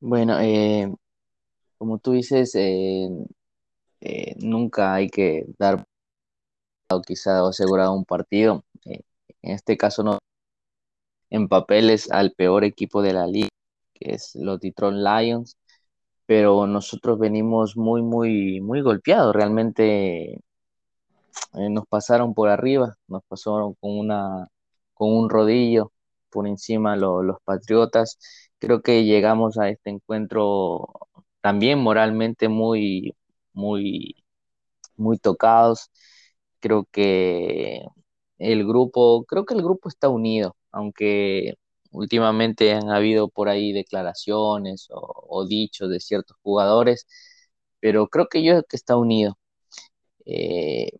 [0.00, 0.94] Bueno, eh,
[1.78, 3.08] como tú dices, eh,
[4.00, 5.84] eh, nunca hay que dar
[6.90, 8.64] o quizá asegurado un partido.
[8.84, 9.00] Eh,
[9.42, 10.18] en este caso no
[11.30, 13.48] en papeles al peor equipo de la liga,
[13.94, 15.56] que es los Detroit Lions,
[16.26, 19.34] pero nosotros venimos muy, muy, muy golpeados.
[19.34, 20.40] Realmente
[21.70, 24.48] nos pasaron por arriba, nos pasaron con una,
[24.94, 25.92] con un rodillo
[26.30, 28.18] por encima los Patriotas.
[28.58, 30.88] Creo que llegamos a este encuentro
[31.40, 33.14] también moralmente muy,
[33.52, 34.16] muy,
[34.96, 35.90] muy tocados.
[36.60, 37.82] Creo que
[38.38, 41.54] el grupo, creo que el grupo está unido, aunque
[41.92, 47.06] últimamente han habido por ahí declaraciones o, dichos de ciertos jugadores,
[47.80, 49.38] pero creo que yo que está unido.
[50.26, 50.90] Eh,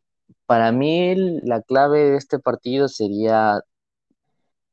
[0.46, 3.60] para mí la clave de este partido sería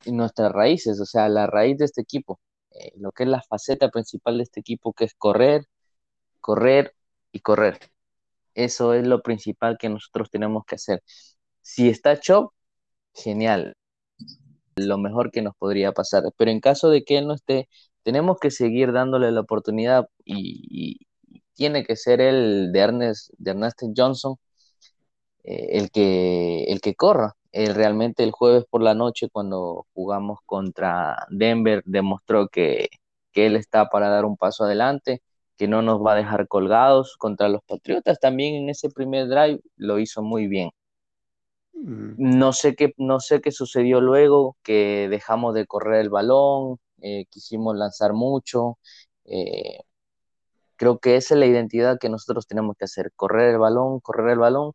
[0.05, 2.39] nuestras raíces, o sea, la raíz de este equipo.
[2.71, 5.65] Eh, lo que es la faceta principal de este equipo, que es correr,
[6.41, 6.95] correr
[7.31, 7.79] y correr.
[8.55, 11.03] Eso es lo principal que nosotros tenemos que hacer.
[11.61, 12.53] Si está Chop,
[13.13, 13.75] genial,
[14.75, 16.23] lo mejor que nos podría pasar.
[16.37, 17.69] Pero en caso de que no esté,
[18.03, 20.99] tenemos que seguir dándole la oportunidad y,
[21.55, 24.37] tiene que ser el de Ernest, de Ernest Johnson
[25.43, 27.35] el, que, el que corra.
[27.53, 32.89] Él realmente el jueves por la noche cuando jugamos contra Denver demostró que,
[33.35, 35.21] él está para dar un paso adelante,
[35.57, 38.19] que no nos va a dejar colgados contra los Patriotas.
[38.19, 40.69] También en ese primer drive lo hizo muy bien.
[41.73, 42.37] Mm.
[42.37, 47.25] No sé qué, no sé qué sucedió luego, que dejamos de correr el balón, eh,
[47.29, 48.77] quisimos lanzar mucho.
[49.25, 49.79] Eh,
[50.75, 54.31] creo que esa es la identidad que nosotros tenemos que hacer, correr el balón, correr
[54.31, 54.73] el balón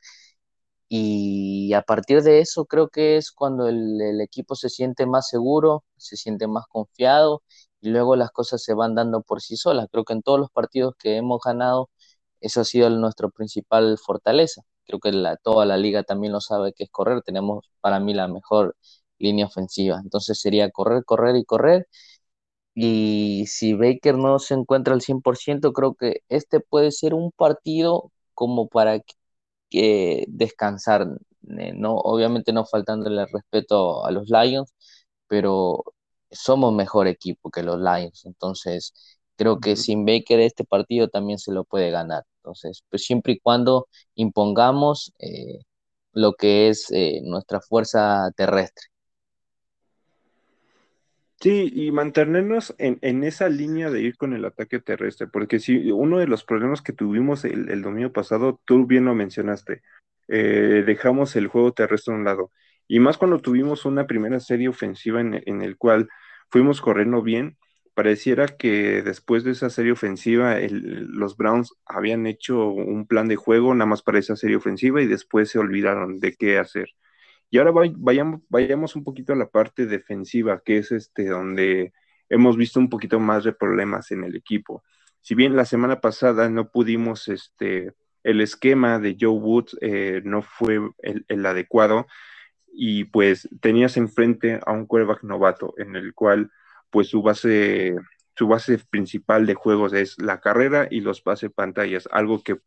[0.89, 5.85] y a partir de eso creo que es cuando el, equipo se siente más seguro,
[5.97, 7.43] se siente más confiado
[7.81, 9.89] y luego las cosas se van dando por sí solas.
[9.91, 11.91] Creo que en todos los partidos que hemos ganado,
[12.41, 14.63] eso ha sido nuestra principal fortaleza.
[14.87, 17.23] Creo que toda la liga también lo sabe que es correr.
[17.23, 18.77] Tenemos para mí la mejor
[19.19, 20.01] línea ofensiva.
[20.03, 21.87] Entonces sería correr, correr y correr.
[22.75, 28.13] Y si Baker no se encuentra al 100%, creo que este puede ser un partido
[28.35, 29.01] como para
[29.71, 31.07] que descansar,
[31.59, 34.75] eh, no, obviamente no faltándole respeto a los Lions,
[35.29, 35.85] pero
[36.31, 38.95] somos mejor equipo que los Lions, entonces
[39.37, 43.41] creo que sin Baker este partido también se lo puede ganar, entonces, pues siempre y
[43.41, 45.61] cuando impongamos eh,
[46.13, 48.87] lo que es eh, nuestra fuerza terrestre.
[51.41, 55.93] Sí, y mantenernos en, en, esa línea de ir con el ataque terrestre, porque si
[55.93, 59.83] uno de los problemas que tuvimos el, el, domingo pasado, tú bien lo mencionaste,
[60.27, 62.51] eh, dejamos el juego terrestre a un lado.
[62.89, 66.09] Y más cuando tuvimos una primera serie ofensiva en, en el cual
[66.51, 67.57] fuimos corriendo bien,
[67.95, 73.73] pareciera que después de esa serie ofensiva los Browns habían hecho un plan de juego
[73.75, 76.89] nada más para esa serie ofensiva y después se olvidaron de qué hacer.
[77.51, 81.93] Y ahora vayamos, vayamos un poquito a la parte defensiva, que es este donde
[82.29, 84.83] hemos visto un poquito más de problemas en el equipo.
[85.21, 90.43] Si bien la semana pasada no pudimos, este, el esquema de Joe Woods eh, no
[90.43, 92.07] fue el, adecuado
[92.73, 96.51] y pues tenías enfrente a un quarterback novato en el cual
[96.91, 97.97] pues su base,
[98.37, 102.59] su base principal de juegos es la carrera y los base pantallas, algo que,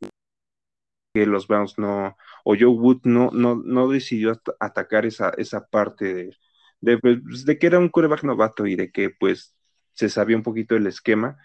[1.13, 6.13] que los Browns no, o Joe Wood no, no, no decidió atacar esa, esa parte
[6.13, 6.37] de,
[6.81, 9.55] de, pues, de que era un quarterback novato y de que pues
[9.93, 11.37] se sabía un poquito el esquema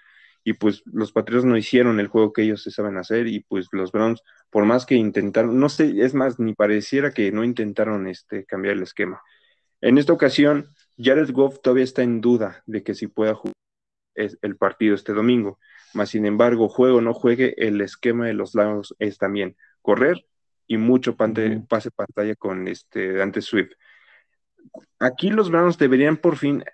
[0.44, 3.66] y pues los Patriots no hicieron el juego que ellos se saben hacer y pues
[3.72, 8.07] los Browns, por más que intentaron, no sé, es más, ni pareciera que no intentaron
[8.07, 9.20] este, cambiar el esquema.
[9.81, 13.55] En esta ocasión, Jared Goff todavía está en duda de que si pueda jugar
[14.16, 15.59] el partido este domingo,
[15.94, 20.26] más sin embargo, juegue o no juegue, el esquema de los Lions es también correr
[20.66, 23.72] y mucho pase pantalla con este Dante Swift.
[24.98, 26.64] Aquí los Browns deberían por fin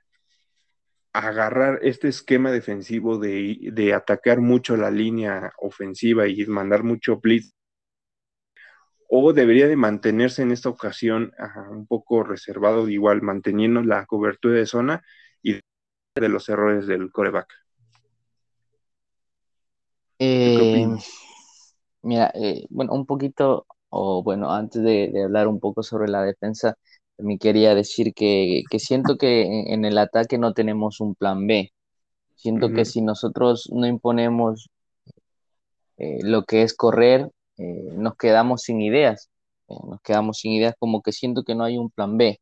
[1.12, 7.52] agarrar este esquema defensivo de, atacar mucho la línea ofensiva y mandar mucho blitz,
[9.08, 11.32] o debería de mantenerse en esta ocasión
[11.70, 15.02] un poco reservado, igual manteniendo la cobertura de zona
[15.42, 15.60] y
[16.14, 17.48] de los errores del coreback.
[20.18, 20.86] Eh,
[22.02, 26.76] mira, eh, bueno, un poquito, o bueno, antes de hablar un poco sobre la defensa,
[27.18, 31.72] me quería decir que, siento que en, el ataque no tenemos un plan B.
[32.34, 34.68] Siento que si nosotros no imponemos
[35.96, 39.30] eh, lo que es correr, eh, nos quedamos sin ideas.
[39.68, 42.40] Nos quedamos sin ideas como que siento que no hay un plan B.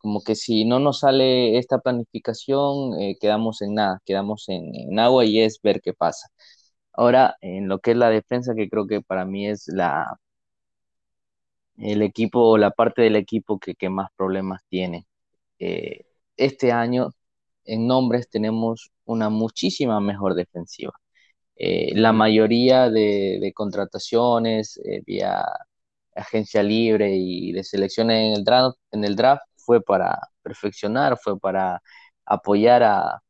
[0.00, 5.24] Como que si no nos sale esta planificación, quedamos en nada, quedamos en, en agua
[5.24, 6.28] y es ver qué pasa.
[6.92, 10.18] Ahora, en lo que es la defensa, que creo que para mí es la,
[11.80, 15.06] el equipo o la parte del equipo que, más problemas tiene.
[15.58, 16.04] Eh,
[16.36, 17.12] este año
[17.64, 20.92] en nombres tenemos una muchísima mejor defensiva.
[21.56, 25.44] Eh, la mayoría de, contrataciones eh, vía
[26.14, 31.38] agencia libre y de selección en el, draft, en el draft fue para perfeccionar, fue
[31.38, 31.82] para
[32.26, 33.22] apoyar a,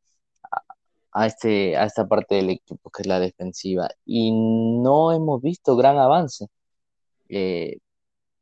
[1.27, 3.89] este, a esta parte del equipo que es la defensiva.
[4.05, 6.47] Y no hemos visto gran avance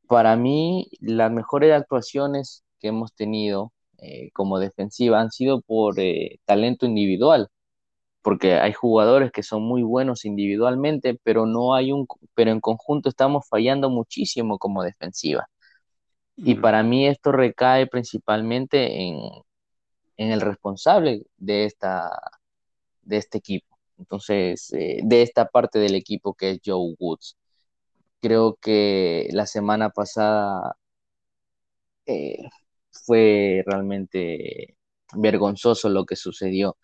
[0.08, 6.40] para mí, las mejores actuaciones que hemos tenido eh, como defensiva han sido por eh,
[6.46, 7.48] talento individual,
[8.22, 13.08] porque hay jugadores que son muy buenos individualmente, pero no hay un, pero en conjunto
[13.10, 15.48] estamos fallando muchísimo como defensiva.
[16.38, 19.18] Y para mí esto recae principalmente en,
[20.16, 22.10] el responsable de esta,
[23.02, 23.78] de este equipo.
[23.98, 27.36] Entonces, eh, de esta parte del equipo que es Joe Woods.
[28.20, 30.76] Creo que la semana pasada
[32.06, 32.48] eh,
[32.90, 34.76] fue realmente
[35.14, 36.76] vergonzoso lo que sucedió.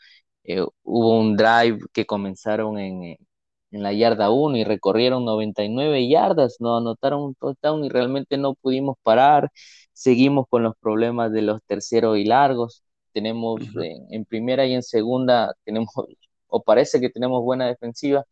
[0.44, 3.16] Eh, hubo un drive que comenzaron en,
[3.82, 8.96] la yarda 1 y recorrieron 99 yardas, no anotaron un touchdown y realmente no pudimos
[9.02, 9.50] parar.
[9.92, 12.84] Seguimos con los problemas de los terceros y largos.
[13.12, 15.88] Tenemos en, en, primera y en segunda, tenemos,
[16.48, 18.24] o parece que tenemos buena defensiva,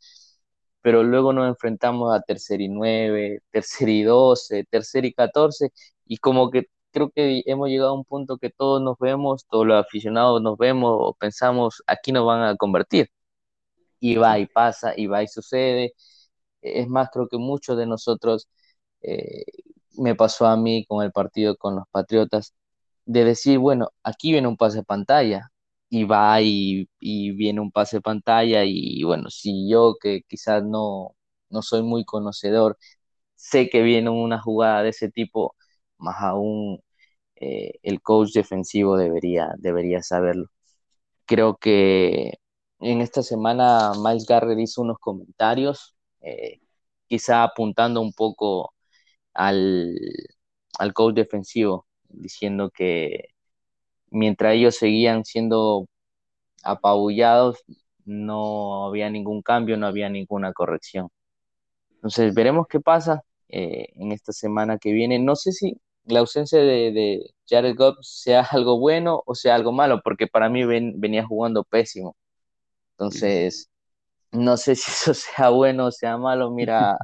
[0.82, 5.72] pero luego nos enfrentamos a tercer y nueve, tercer y doce, tercer y catorce,
[6.06, 9.66] y como que creo que hemos llegado a un punto que todos nos vemos, todos
[9.66, 13.08] los aficionados nos vemos o pensamos, aquí nos van a convertir.
[14.02, 15.94] Y va y pasa, y va y sucede.
[16.62, 18.48] Es más, creo que muchos de nosotros,
[19.02, 19.44] eh,
[19.98, 22.54] me pasó a mí con el partido con los Patriotas,
[23.06, 25.50] de decir, bueno, aquí viene un pase de pantalla,
[25.88, 31.14] y va y, viene un pase de pantalla y bueno, si yo que quizás no,
[31.50, 32.78] no soy muy conocedor,
[33.36, 35.54] sé que viene una jugada de ese tipo,
[35.98, 36.80] más aún
[37.36, 40.46] eh, el coach defensivo debería, debería saberlo.
[41.26, 42.34] Creo que
[42.82, 46.60] en esta semana Miles Garrett hizo unos comentarios, eh,
[47.08, 48.74] quizá apuntando un poco
[49.34, 49.96] al,
[50.78, 53.28] al coach defensivo, diciendo que
[54.10, 55.86] mientras ellos seguían siendo
[56.64, 57.64] apabullados,
[58.04, 61.08] no había ningún cambio, no había ninguna corrección.
[61.96, 65.18] Entonces, veremos qué pasa eh, en esta semana que viene.
[65.18, 70.00] No sé si la ausencia de, Jared Goff sea algo bueno o sea algo malo,
[70.04, 72.16] porque para mí venía jugando pésimo.
[73.02, 73.68] Entonces,
[74.30, 76.50] no sé si eso sea bueno o sea malo.
[76.50, 76.96] Mira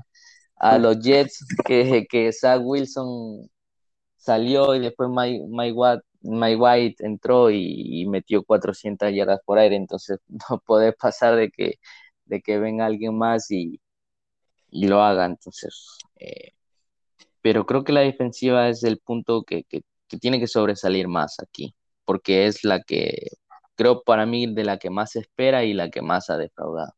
[0.56, 3.48] a los Jets que, que Zach Wilson
[4.16, 10.18] salió y después Mike, Mike, White entró y, metió 400 yardas por aire, entonces
[10.50, 11.74] no puede pasar de que,
[12.26, 13.80] de que venga alguien más y,
[14.70, 16.52] lo haga, entonces, eh,
[17.40, 19.82] pero creo que la defensiva es el punto que, que,
[20.20, 21.74] tiene que sobresalir más aquí,
[22.04, 23.28] porque es la que,
[23.78, 26.92] creo para mí, de la que más se espera y la que más ha defraudado.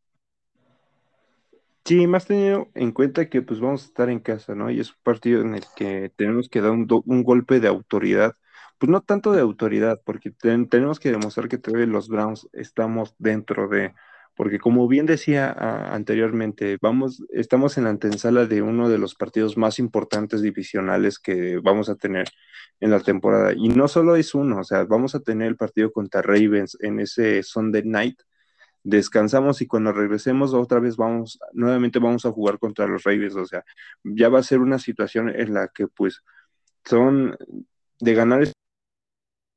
[1.85, 4.71] Sí, más teniendo en cuenta que pues vamos a estar en casa, ¿no?
[4.71, 6.87] Y es un partido en el que tenemos que dar un,
[7.23, 8.37] golpe de autoridad,
[8.79, 13.69] pues no tanto de autoridad, porque tenemos que demostrar que todavía los Browns estamos dentro
[13.69, 13.93] de,
[14.41, 15.53] porque como bien decía
[15.93, 21.59] anteriormente, vamos, estamos en la antesala de uno de los partidos más importantes divisionales que
[21.59, 22.27] vamos a tener
[22.81, 23.53] en la temporada.
[23.55, 27.01] Y no solo es uno, o sea, vamos a tener el partido contra Ravens en
[27.01, 28.19] ese Sunday night
[28.83, 33.45] descansamos y cuando regresemos otra vez vamos, nuevamente vamos a jugar contra los Ravens, o
[33.45, 33.63] sea,
[34.05, 36.25] ya va a ser una situación en la que pues
[36.87, 37.37] son
[37.99, 38.41] de ganar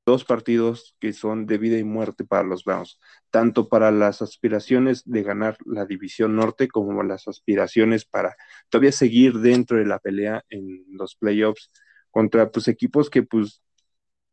[0.05, 2.99] dos partidos que son de vida y muerte para los Browns,
[3.29, 8.35] tanto para las aspiraciones de ganar la división norte como las aspiraciones para
[8.69, 11.71] todavía seguir dentro de la pelea en los playoffs
[12.11, 13.61] contra pues equipos que pues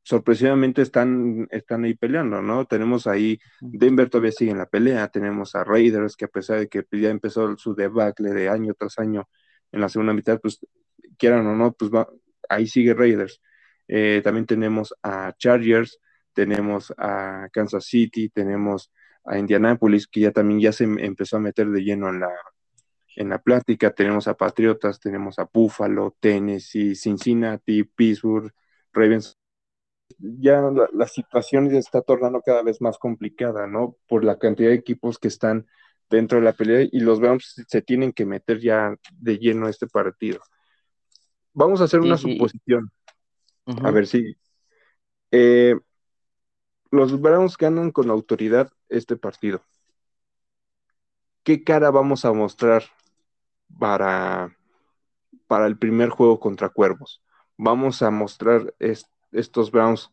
[0.02, 2.64] sorpresivamente están, están ahí peleando, ¿no?
[2.66, 6.68] Tenemos ahí, Denver todavía sigue en la pelea, tenemos a Raiders, que a pesar de
[6.68, 9.28] que ya empezó su debacle de año tras año
[9.72, 10.58] en la segunda mitad, pues
[11.18, 12.08] quieran o no, pues va,
[12.48, 13.40] ahí sigue Raiders.
[13.92, 15.98] Eh, también tenemos a Chargers,
[16.32, 18.92] tenemos a Kansas City, tenemos
[19.24, 22.30] a Indianapolis, que ya también ya se empezó a meter de lleno en la,
[23.16, 28.52] en la plática, tenemos a Patriotas, tenemos a Buffalo, Tennessee, Cincinnati, Pittsburgh,
[28.92, 29.36] Ravens,
[30.18, 30.62] ya
[30.92, 33.96] la, situación se está tornando cada vez más complicada, ¿no?
[34.06, 35.66] Por la cantidad de equipos que están
[36.08, 39.70] dentro de la pelea y los Browns se tienen que meter ya de lleno a
[39.70, 40.38] este partido.
[41.52, 42.92] Vamos a hacer una suposición.
[43.66, 44.36] A ver si.
[45.30, 45.76] Eh,
[46.90, 49.62] los Browns ganan con autoridad este partido.
[51.42, 52.84] ¿Qué cara vamos a mostrar
[53.78, 54.56] para,
[55.46, 57.22] para el primer juego contra Cuervos?
[57.56, 58.74] Vamos a mostrar
[59.32, 60.10] estos Browns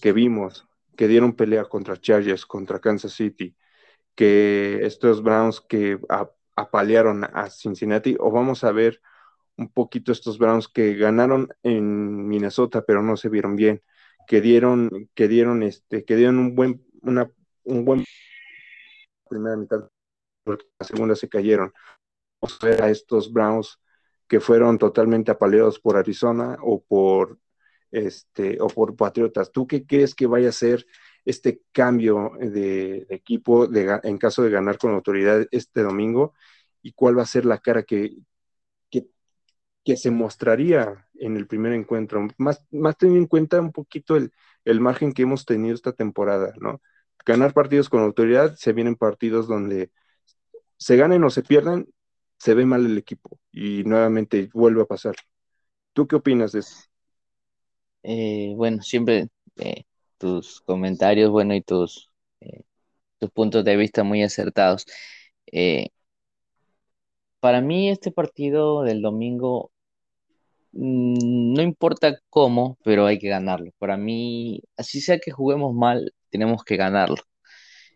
[0.00, 0.66] que vimos,
[0.96, 3.56] que dieron pelea contra Chargers, contra Kansas City,
[4.14, 5.98] que estos Browns que
[6.54, 9.00] apalearon a Cincinnati, o vamos a ver
[9.56, 13.82] un poquito estos Browns que ganaron en Minnesota, pero no se vieron bien,
[14.26, 17.30] que dieron, que dieron este, que dieron un buen, una,
[17.64, 18.04] un buen
[19.28, 19.88] primera mitad,
[20.44, 21.72] porque la segunda se cayeron.
[22.40, 23.78] Vamos a ver a estos Browns
[24.28, 27.38] que fueron totalmente apaleados por Arizona o por
[27.92, 29.52] este, o por Patriotas.
[29.52, 30.86] ¿Tú qué crees que vaya a ser
[31.24, 36.34] este cambio de, equipo en caso de ganar con autoridad este domingo?
[36.82, 38.16] ¿Y cuál va a ser la cara que,
[39.84, 42.26] que, se mostraría en el primer encuentro?
[42.38, 44.32] Más, más teniendo en cuenta un poquito el,
[44.64, 46.80] el margen que hemos tenido esta temporada, ¿no?
[47.24, 49.90] Ganar partidos con autoridad, se vienen partidos donde
[50.76, 51.86] se ganen o se pierdan,
[52.38, 55.14] se ve mal el equipo y nuevamente vuelve a pasar.
[55.92, 56.76] ¿Tú qué opinas de eso?
[58.02, 59.84] Eh, bueno, siempre eh,
[60.18, 62.10] tus comentarios, bueno, y tus,
[62.40, 62.62] eh,
[63.18, 64.86] tus puntos de vista muy acertados.
[67.42, 69.72] Para mí este partido del domingo,
[70.72, 73.72] mm, no importa cómo, pero hay que ganarlo.
[73.78, 77.16] Para mí, así sea que juguemos mal, tenemos que ganarlo.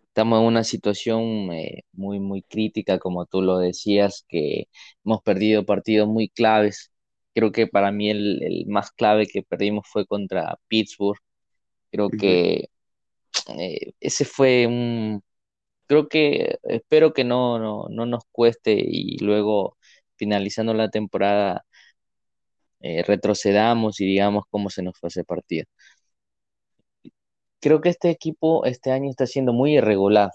[0.09, 1.49] Estamos en una situación
[1.92, 4.68] muy, muy crítica, como tú lo decías, que
[5.05, 6.90] hemos perdido partidos muy claves
[7.36, 11.18] Creo que para mí el, más clave que perdimos fue contra Pittsburgh.
[11.90, 12.70] Creo que
[13.59, 15.22] eh, ese fue un...
[15.87, 19.76] Creo que espero que no, no, nos cueste y luego
[20.16, 21.64] finalizando la temporada
[22.80, 25.66] eh, retrocedamos y digamos cómo se nos fue ese partido.
[27.61, 30.30] Creo que este equipo este año está siendo muy irregular,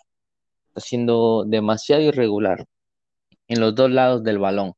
[0.69, 2.65] está siendo demasiado irregular
[3.47, 4.73] en los dos lados del balón.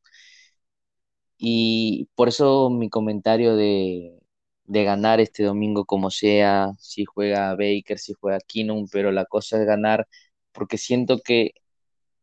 [1.37, 4.19] Y por eso mi comentario de,
[4.65, 9.65] ganar este domingo como sea, si juega Baker, si juega Keenum, pero la cosa es
[9.65, 10.07] ganar
[10.53, 11.51] porque siento que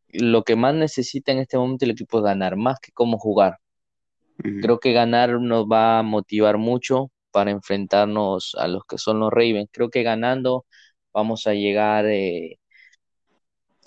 [0.08, 3.58] lo que más necesita en este momento el equipo es ganar, más que cómo jugar.
[4.60, 9.30] Creo que ganar nos va a motivar mucho para enfrentarnos a los que son los
[9.30, 9.68] Ravens.
[9.72, 10.66] Creo que ganando
[11.12, 12.58] vamos a llegar eh,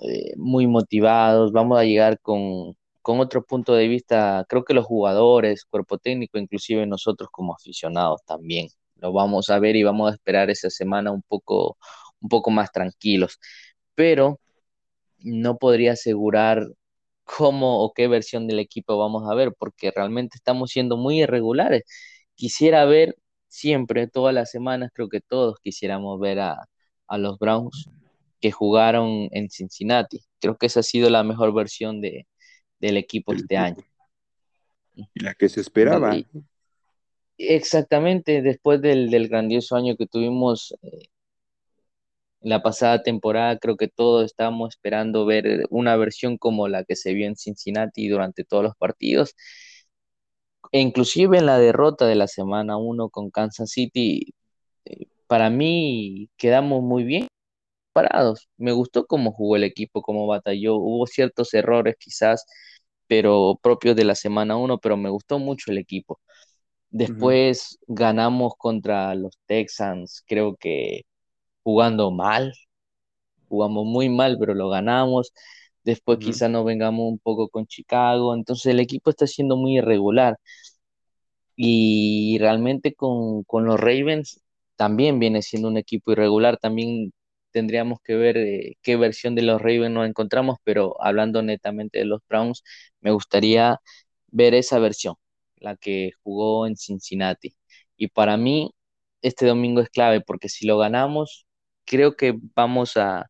[0.01, 4.85] eh, muy motivados, vamos a llegar con, con otro punto de vista, creo que los
[4.85, 8.67] jugadores, cuerpo técnico, inclusive nosotros como aficionados también,
[8.97, 11.77] lo vamos a ver y vamos a esperar esa semana un poco,
[12.21, 13.39] un poco más tranquilos.
[13.95, 14.39] Pero
[15.19, 16.67] no podría asegurar
[17.23, 21.83] cómo o qué versión del equipo vamos a ver, porque realmente estamos siendo muy irregulares.
[22.35, 23.15] Quisiera ver
[23.47, 26.57] siempre, todas las semanas, creo que todos quisiéramos ver a,
[27.17, 27.89] los Browns
[28.41, 30.21] que jugaron en Cincinnati.
[30.39, 32.27] Creo que esa ha sido la mejor versión de,
[32.79, 33.83] del equipo este año.
[34.95, 36.15] Y la que se esperaba.
[37.37, 41.09] exactamente, después del, grandioso año que tuvimos eh,
[42.43, 47.13] la pasada temporada creo que todos estábamos esperando ver una versión como la que se
[47.13, 49.35] vio en Cincinnati durante todos los partidos.
[50.71, 54.33] E inclusive en la derrota de la semana 1 con Kansas City,
[54.85, 57.27] eh, para mí quedamos muy bien
[57.93, 58.49] parados.
[58.57, 60.75] Me gustó cómo jugó el equipo, cómo batalló.
[60.77, 62.45] Hubo ciertos errores quizás,
[63.07, 66.19] pero propios de la semana 1, pero me gustó mucho el equipo.
[66.89, 71.03] Después ganamos contra los Texans, creo que
[71.63, 72.53] jugando mal,
[73.49, 75.33] jugamos muy mal, pero lo ganamos.
[75.83, 78.35] Después quizá nos vengamos un poco con Chicago.
[78.35, 80.37] Entonces el equipo está siendo muy irregular.
[81.55, 84.41] Y realmente con, los Ravens
[84.75, 86.57] también viene siendo un equipo irregular.
[86.57, 87.13] También
[87.51, 92.05] tendríamos que ver eh, qué versión de los Ravens nos encontramos, pero hablando netamente de
[92.05, 92.63] los Browns,
[93.01, 93.79] me gustaría
[94.27, 95.15] ver esa versión,
[95.57, 97.55] la que jugó en Cincinnati.
[97.97, 98.71] Y para mí,
[99.21, 101.47] este domingo es clave porque si lo ganamos,
[101.85, 103.29] creo que vamos a,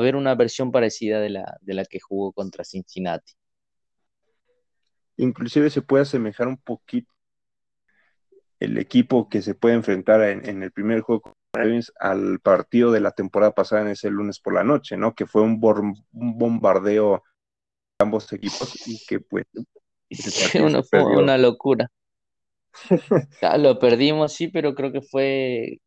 [0.00, 3.32] ver una versión parecida de la, de la que jugó contra Cincinnati.
[5.16, 7.12] Inclusive se puede asemejar un poquito
[8.60, 11.32] el equipo que se puede enfrentar en, el primer juego
[12.00, 15.14] al partido de la temporada pasada en ese lunes por la noche, ¿no?
[15.14, 17.22] Que fue un, bombardeo
[17.98, 19.46] de ambos equipos y que pues...
[20.90, 21.90] fue una locura.
[23.58, 25.80] lo perdimos, sí, pero creo que fue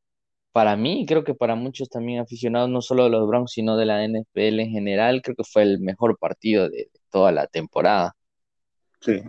[0.51, 3.85] para mí, creo que para muchos también aficionados, no solo de los Browns, sino de
[3.85, 8.13] la NFL en general, creo que fue el mejor partido de, toda la temporada.
[8.99, 9.21] Sí.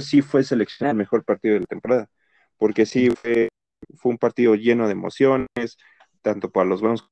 [0.00, 0.22] sí.
[0.22, 2.08] fue seleccionado el mejor partido de la temporada,
[2.56, 3.48] porque sí fue,
[3.96, 5.76] fue un partido lleno de emociones,
[6.22, 7.04] tanto para los Browns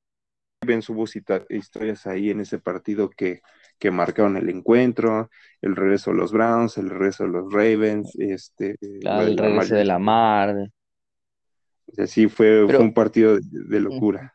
[0.64, 3.42] ven hubo historias ahí en ese partido que,
[3.78, 5.30] que marcaron el encuentro,
[5.60, 9.84] el regreso de los Browns, el regreso de los Ravens, este, el regreso de
[11.96, 14.32] Mar sí, fue, un partido de, locura.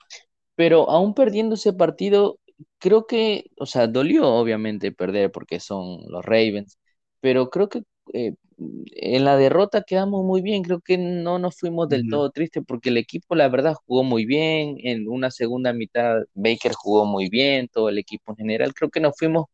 [0.55, 2.39] Pero aún perdiendo ese partido,
[2.79, 6.77] creo que, o sea, dolió obviamente perder porque son los Ravens,
[7.21, 7.83] pero creo que
[8.13, 12.63] eh, en la derrota quedamos muy bien, creo que no nos fuimos del todo tristes
[12.67, 17.29] porque el equipo la verdad jugó muy bien, en una segunda mitad Baker jugó muy
[17.29, 19.45] bien, todo el equipo en general, creo que nos fuimos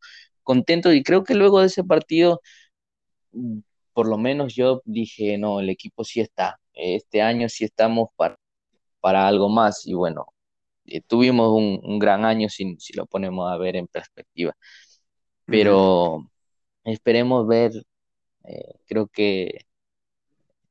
[0.43, 2.41] contentos y creo que luego de ese partido,
[3.33, 3.59] mm,
[3.93, 8.37] por lo menos yo dije, no, el equipo sí está, este año sí estamos para,
[9.01, 10.27] para algo más y bueno,
[10.85, 14.55] eh, tuvimos un, gran año si, si, lo ponemos a ver en perspectiva.
[15.45, 16.29] Pero
[16.83, 17.71] esperemos ver,
[18.45, 19.59] eh, creo que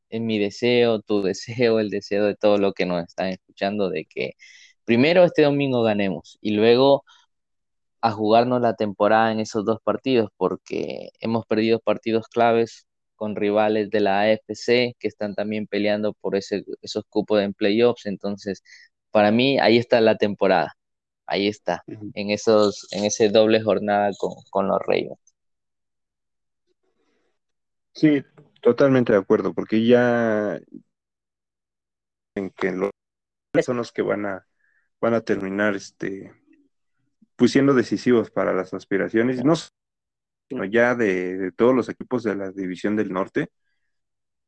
[0.09, 4.07] es mi deseo, tu deseo, el deseo de todo lo que nos están escuchando, de
[4.07, 4.33] que
[4.85, 7.05] primero este domingo ganemos y luego
[8.01, 12.87] a jugarnos la temporada en esos dos partidos, porque hemos perdido partidos claves
[13.17, 18.07] con rivales de la AFC que están también peleando por ese, esos cupos en playoffs.
[18.07, 18.63] Entonces,
[19.11, 20.77] para mí, ahí está la temporada.
[21.27, 24.11] Ahí está, en esos, en ese doble jornada
[24.51, 25.19] con, los Ravens.
[27.95, 28.23] Sí,
[28.61, 30.61] totalmente de acuerdo, porque ya
[32.35, 32.91] en que los
[33.65, 34.47] son los que van a
[35.01, 36.33] van a terminar este
[37.37, 39.55] pues siendo decisivos para las aspiraciones, no
[40.71, 43.51] ya de, todos los equipos de la división del norte,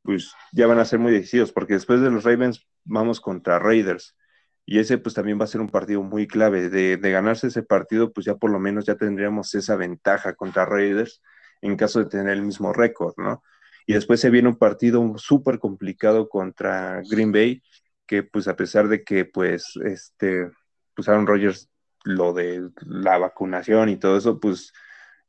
[0.02, 4.16] pues ya van a ser muy decididos, porque después de los Ravens vamos contra Raiders.
[4.64, 6.68] Y ese pues también va a ser un partido muy clave.
[6.70, 11.22] De, ganarse ese partido, pues ya por lo menos ya tendríamos esa ventaja contra Raiders
[11.62, 13.42] en caso de tener el mismo récord, ¿no?
[13.86, 17.62] Y después se viene un partido súper complicado contra Green Bay,
[18.06, 20.50] que pues a pesar de que pues este,
[20.94, 21.68] pues Aaron Rodgers,
[22.04, 24.72] lo de la vacunación y todo eso, pues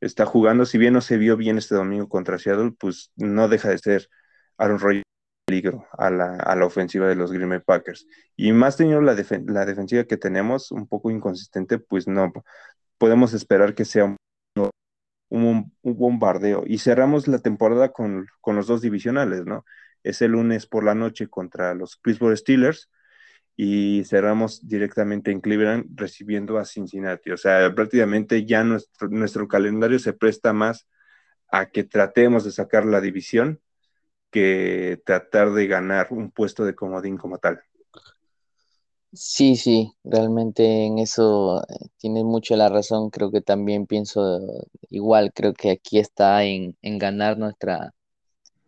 [0.00, 3.70] está jugando, si bien no se vio bien este domingo contra Seattle, pues no deja
[3.70, 4.08] de ser
[4.56, 5.04] Aaron Rodgers
[5.46, 8.06] peligro a la, ofensiva de los Green Bay Packers.
[8.36, 9.14] Y más teniendo la,
[9.46, 12.32] la defensiva que tenemos, un poco inconsistente, pues no
[12.98, 14.16] podemos esperar que sea un,
[15.30, 16.64] un, bombardeo.
[16.66, 19.64] Y cerramos la temporada con, con, los dos divisionales, ¿no?
[20.02, 22.90] Es el lunes por la noche contra los Pittsburgh Steelers
[23.60, 27.32] y cerramos directamente en Cleveland recibiendo a Cincinnati.
[27.32, 30.86] O sea, prácticamente ya nuestro, nuestro calendario se presta más
[31.50, 33.60] a que tratemos de sacar la división
[34.30, 37.60] que tratar de ganar un puesto de comodín como tal.
[39.12, 43.10] Sí, sí, realmente en eso eh, tienes mucho la razón.
[43.10, 44.40] Creo que también pienso
[44.88, 45.32] igual.
[45.34, 47.92] Creo que aquí está en, en ganar nuestra,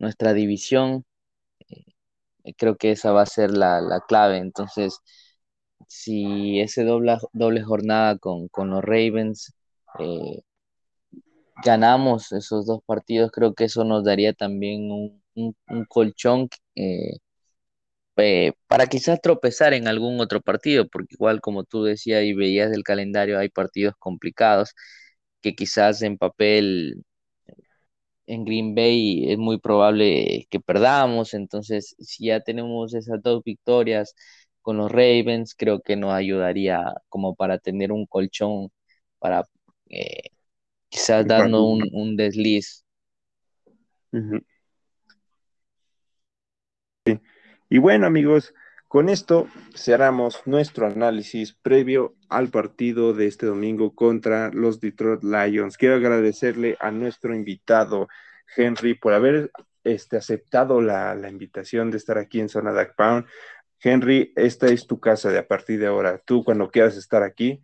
[0.01, 1.05] nuestra división.
[2.45, 4.38] Eh, Creo que esa va a ser la, la clave.
[4.38, 4.99] Entonces,
[5.88, 9.55] si ese doble, doble jornada con, con los Ravens
[10.01, 10.43] eh,
[11.64, 17.18] ganamos esos dos partidos, creo que eso nos daría también un, un- colchón eh,
[18.66, 22.82] para quizás tropezar en algún otro partido, porque igual como tú decías y veías del
[22.84, 24.74] calendario, hay partidos complicados
[25.43, 27.05] que quizás en papel
[28.30, 34.14] en Green Bay es muy probable que perdamos, entonces si ya tenemos esas dos victorias
[34.62, 38.70] con los Ravens, creo que nos ayudaría como para tener un colchón
[39.18, 39.44] para
[39.90, 40.30] eh,
[40.90, 42.84] quizás darnos un, un desliz.
[47.68, 48.52] Y bueno, amigos,
[48.91, 55.76] con esto cerramos nuestro análisis previo al partido de este domingo contra los Detroit Lions.
[55.76, 58.09] Quiero agradecerle a nuestro invitado,
[58.57, 59.53] Henry, por haber
[59.84, 63.26] este, aceptado la, la invitación de estar aquí en Zona Duck Pound.
[63.78, 66.18] Henry, esta es tu casa de a partir de ahora.
[66.18, 67.61] Tú cuando quieras estar aquí,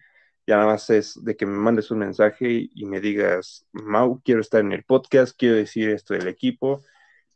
[0.46, 4.42] ya nada más es de que me mandes un mensaje y me digas, Mau, quiero
[4.42, 6.84] estar en el podcast, quiero decir esto del equipo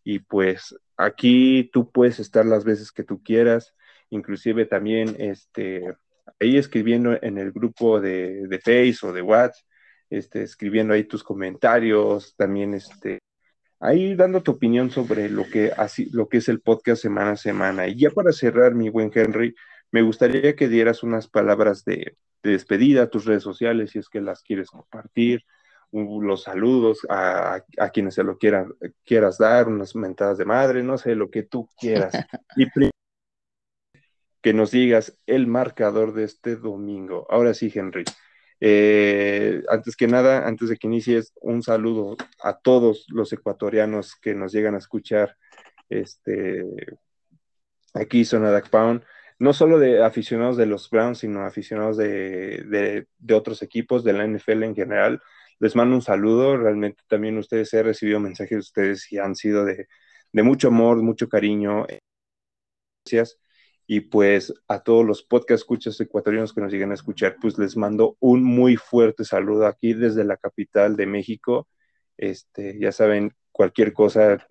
[0.05, 3.75] y pues aquí tú puedes estar las veces que tú quieras,
[4.11, 5.95] inclusive también este,
[6.39, 9.65] ahí escribiendo en el grupo de, de Face o de WhatsApp,
[10.11, 13.21] este, escribiendo ahí tus comentarios, también este,
[13.79, 17.37] ahí dando tu opinión sobre lo que, así, lo que es el podcast semana a
[17.37, 17.89] semana.
[17.89, 19.55] Y ya para cerrar, mi buen Henry,
[19.93, 24.09] me gustaría que dieras unas palabras de, de despedida a tus redes sociales, si es
[24.09, 25.45] que las quieres compartir,
[25.93, 28.73] los saludos a, a, quienes se lo quieran,
[29.05, 32.15] quieras dar, unas mentadas de madre, no sé, lo que tú quieras.
[32.57, 32.67] Y
[34.43, 37.27] que nos digas el marcador de este domingo.
[37.31, 38.05] Ahora sí, Henry.
[38.61, 44.35] Eh, antes que nada, antes de que inicies, un saludo a todos los ecuatorianos que
[44.35, 45.37] nos llegan a escuchar
[45.89, 46.65] este,
[47.95, 49.03] aquí Sonadak Pound,
[49.39, 54.13] no solo de aficionados de los Browns, sino aficionados de, de, de, otros equipos, de
[54.13, 55.23] la NFL en general.
[55.59, 59.65] Les mando un saludo, realmente también ustedes he recibido mensajes de ustedes y han sido
[59.65, 59.89] de,
[60.33, 61.87] de mucho amor, mucho cariño.
[63.05, 63.39] Gracias.
[63.93, 67.77] Y pues a todos los podcast escuchas ecuatorianos que nos lleguen a escuchar, pues les
[67.77, 71.67] mando un muy fuerte saludo aquí desde la capital de México.
[72.17, 74.47] Este, ya saben, cualquier cosa,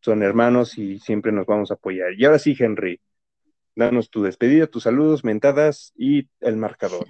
[0.00, 2.14] son hermanos y siempre nos vamos a apoyar.
[2.18, 3.00] Y ahora sí, Henry,
[3.76, 7.06] danos tu despedida, tus saludos, mentadas y el marcador.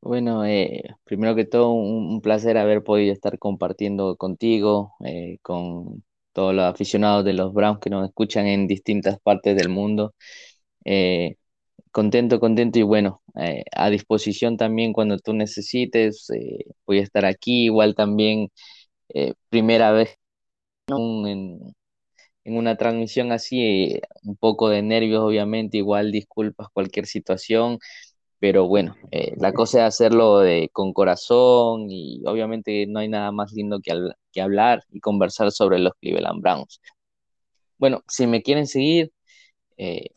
[0.00, 6.04] Bueno, eh, primero que todo, un, un, placer haber podido estar compartiendo contigo, eh, con
[6.32, 10.14] todos los aficionados de los Browns que nos escuchan en distintas partes del mundo.
[10.84, 11.36] Eh,
[11.92, 16.30] contento, contento y bueno, eh, a disposición también cuando tú necesites.
[16.30, 18.50] Eh, voy a estar aquí, igual también
[19.48, 20.16] primera vez
[20.88, 21.74] en,
[22.44, 27.78] en, una transmisión así, un poco de nervios obviamente, igual disculpas cualquier situación.
[28.40, 28.96] Pero bueno,
[29.36, 33.92] la cosa es hacerlo de, con corazón y obviamente no hay nada más lindo que,
[34.32, 36.80] que hablar y conversar sobre los Cleveland Browns.
[37.78, 39.12] Bueno, si me quieren seguir,
[39.76, 40.10] eh,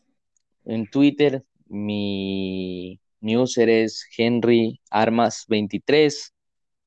[0.64, 6.34] en Twitter mi, mi user es Henry Armas 23,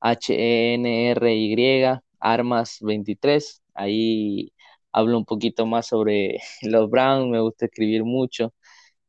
[0.00, 1.84] H-E-N-R-Y,
[2.20, 3.62] Armas 23.
[3.74, 4.52] Ahí
[4.92, 8.54] hablo un poquito más sobre los Browns, me gusta escribir mucho.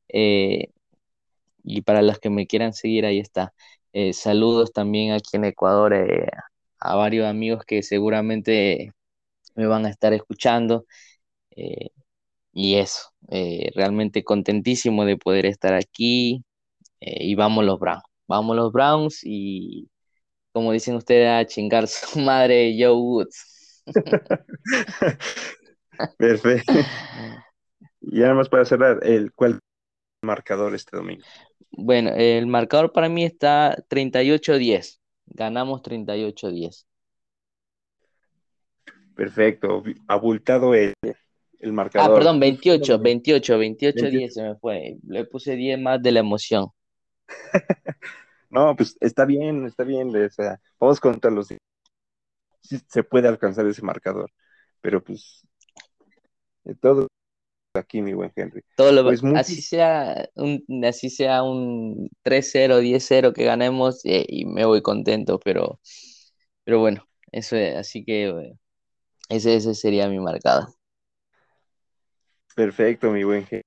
[0.10, 0.70] Eh,
[1.68, 3.54] y para los que me quieran seguir, ahí está.
[3.94, 6.28] Eh, saludos también aquí en Ecuador eh,
[6.80, 8.92] a varios amigos que seguramente
[9.56, 10.86] me van a estar escuchando.
[11.52, 11.90] Eh,
[12.54, 16.44] y eso, eh, realmente contentísimo de poder estar aquí
[17.00, 19.90] y vamos los Browns, vamos los Browns y
[20.52, 23.84] como dicen ustedes a chingar su madre Joe Woods.
[26.18, 26.74] Perfecto.
[28.02, 29.60] Y nada más para cerrar, el cuál
[30.22, 31.24] marcador este domingo.
[31.72, 35.00] Bueno, el marcador para mí está 38-10.
[35.28, 36.86] Ganamos 38-10.
[39.16, 40.94] Perfecto, abultado el,
[41.60, 42.12] el marcador.
[42.12, 44.98] Ah, perdón, 28, 28, 28, 10 se me fue.
[45.08, 46.68] Le puse 10 más de la emoción.
[48.50, 50.16] no, pues está bien, está bien.
[50.16, 51.48] O sea, vamos contra los.
[51.48, 54.32] Sí, se puede alcanzar ese marcador,
[54.82, 55.48] pero pues
[56.80, 57.08] todo
[57.78, 58.62] aquí, mi buen Henry.
[58.76, 59.38] Todo lo, pues muy...
[59.38, 65.40] así, sea un, así sea un 3-0, 10-0 que ganemos eh, y me voy contento,
[65.40, 65.80] pero,
[66.64, 68.58] pero bueno, eso es, así que eh,
[69.30, 70.68] ese, ese sería mi marcado.
[72.56, 73.67] Perfecto, mi buen Henry.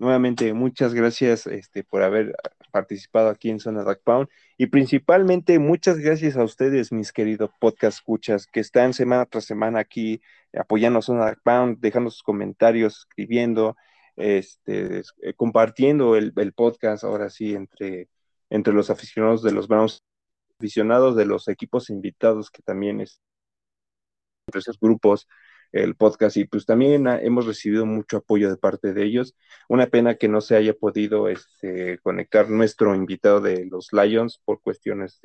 [0.00, 2.34] Nuevamente muchas gracias este, por haber
[2.72, 4.28] participado aquí en Zona Duck Pound.
[4.56, 9.80] Y principalmente muchas gracias a ustedes, mis queridos podcast escuchas, que están semana tras semana
[9.80, 10.22] aquí
[10.58, 13.76] apoyando a Zona Duck Pound, dejando sus comentarios, escribiendo,
[14.16, 18.08] este, eh, compartiendo el, podcast ahora sí entre,
[18.48, 20.02] entre los aficionados de los Browns,
[20.58, 23.20] aficionados de los equipos invitados que también es
[24.46, 25.28] entre esos grupos
[25.72, 29.34] el podcast y pues también hemos recibido mucho apoyo de parte de ellos.
[29.68, 34.60] Una pena que no se haya podido este, conectar nuestro invitado de los Lions por
[34.60, 35.20] cuestiones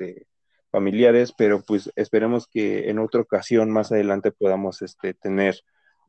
[0.70, 5.56] familiares, pero pues esperemos que en otra ocasión más adelante podamos este, tener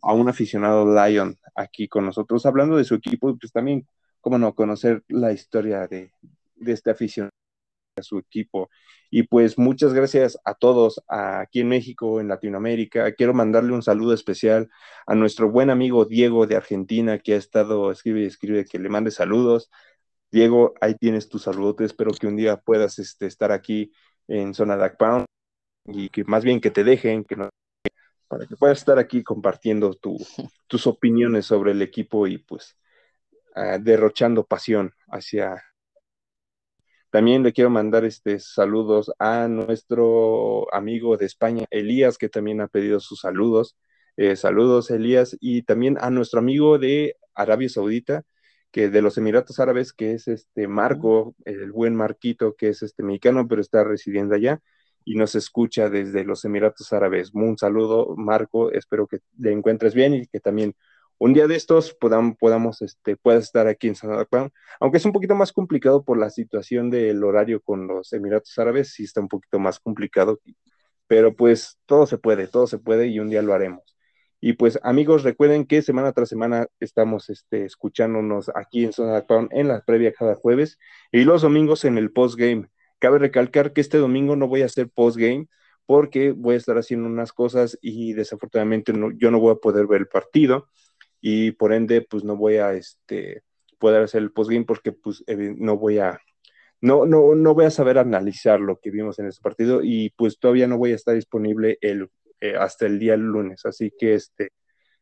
[0.01, 3.87] a un aficionado Lion aquí con nosotros, hablando de su equipo, pues también,
[4.21, 6.11] cómo no, conocer la historia de,
[6.55, 7.31] de este aficionado
[7.97, 8.69] a su equipo.
[9.09, 13.13] Y pues muchas gracias a todos aquí en México, en Latinoamérica.
[13.13, 14.69] Quiero mandarle un saludo especial
[15.05, 18.89] a nuestro buen amigo Diego de Argentina, que ha estado, escribe y escribe, que le
[18.89, 19.69] mande saludos.
[20.31, 21.85] Diego, ahí tienes tu saludote.
[21.85, 23.91] Espero que un día puedas este, estar aquí
[24.27, 25.25] en Zona Duck Pound
[25.85, 27.49] y que más bien que te dejen, que no,
[28.27, 30.17] para que puedas estar aquí compartiendo tu,
[30.67, 32.77] tus opiniones sobre el equipo y pues
[33.55, 35.63] uh, derrochando pasión hacia,
[37.17, 42.67] también le quiero mandar este, saludos a nuestro amigo de España, Elías, que también ha
[42.67, 43.75] pedido sus saludos.
[44.17, 48.21] Eh, saludos, Elías, y también a nuestro amigo de Arabia Saudita,
[48.71, 53.01] que de los Emiratos Árabes, que es este Marco, el buen Marquito, que es este
[53.01, 54.61] mexicano, pero está residiendo allá
[55.03, 57.31] y nos escucha desde los Emiratos Árabes.
[57.33, 60.75] Un saludo, Marco, espero que te encuentres bien y que también
[61.19, 65.05] un día de estos podamos, podamos este, puedas estar aquí en San Juan, aunque es
[65.05, 69.21] un poquito más complicado por la situación del horario con los Emiratos Árabes, sí está
[69.21, 70.39] un poquito más complicado,
[71.07, 73.97] pero pues todo se puede, todo se puede y un día lo haremos.
[74.39, 79.49] Y pues amigos, recuerden que semana tras semana estamos este, escuchándonos aquí en Zona Pound
[79.51, 80.77] en la previa cada jueves
[81.11, 82.69] y los domingos en el postgame.
[82.99, 85.47] Cabe recalcar que este domingo no voy a hacer postgame
[85.87, 89.87] porque voy a estar haciendo unas cosas y desafortunadamente no, yo no voy a poder
[89.87, 90.67] ver el partido
[91.21, 93.43] y por ende pues no voy a este
[93.79, 96.19] poder hacer el postgame porque pues no voy a
[96.81, 100.39] no, no, no voy a saber analizar lo que vimos en este partido y pues
[100.39, 102.09] todavía no voy a estar disponible el,
[102.39, 104.51] eh, hasta el día lunes, así que este,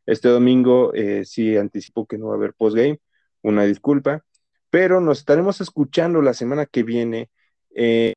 [0.06, 3.00] este domingo eh, sí anticipo que no va a haber postgame,
[3.42, 4.24] una disculpa,
[4.70, 7.30] pero nos estaremos escuchando la semana que viene
[7.76, 8.14] eh,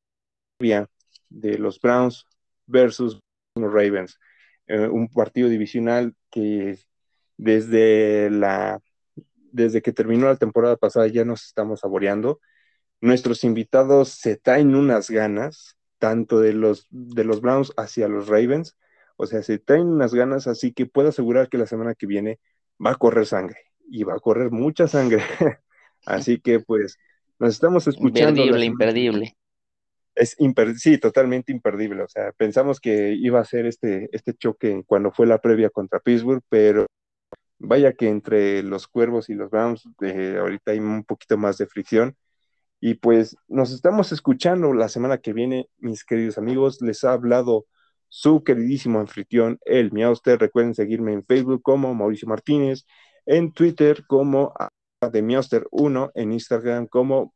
[1.29, 2.27] de los Browns
[2.67, 3.21] versus
[3.55, 4.19] los Ravens,
[4.67, 6.79] eh, un partido divisional que
[7.39, 8.81] desde la
[9.53, 12.41] desde que terminó la temporada pasada ya nos estamos saboreando.
[13.01, 18.77] Nuestros invitados se traen unas ganas, tanto de los, de los Browns hacia los Ravens,
[19.17, 22.39] o sea, se traen unas ganas, así que puedo asegurar que la semana que viene
[22.85, 23.59] va a correr sangre,
[23.89, 25.23] y va a correr mucha sangre.
[26.07, 26.99] así que pues
[27.39, 28.41] nos estamos escuchando.
[28.43, 29.37] Imperdible, imperdible.
[30.15, 32.03] Es imper sí, totalmente imperdible.
[32.03, 36.01] O sea, pensamos que iba a ser este, este choque cuando fue la previa contra
[36.01, 36.87] Pittsburgh, pero
[37.59, 41.67] vaya que entre los Cuervos y los Browns eh, ahorita hay un poquito más de
[41.67, 42.17] fricción.
[42.81, 46.81] Y pues nos estamos escuchando la semana que viene, mis queridos amigos.
[46.81, 47.67] Les ha hablado
[48.09, 50.39] su queridísimo anfitrión, el Miauster.
[50.39, 52.87] Recuerden seguirme en Facebook como Mauricio Martínez,
[53.27, 54.55] en Twitter como
[55.01, 57.35] de Miauster1, en Instagram como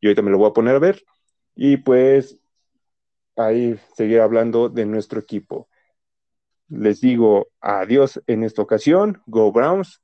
[0.00, 1.02] y ahorita me lo voy a poner a ver.
[1.54, 2.40] Y pues
[3.36, 5.68] ahí seguir hablando de nuestro equipo.
[6.68, 9.22] Les digo adiós en esta ocasión.
[9.26, 10.00] Go Browns.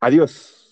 [0.00, 0.63] Adiós.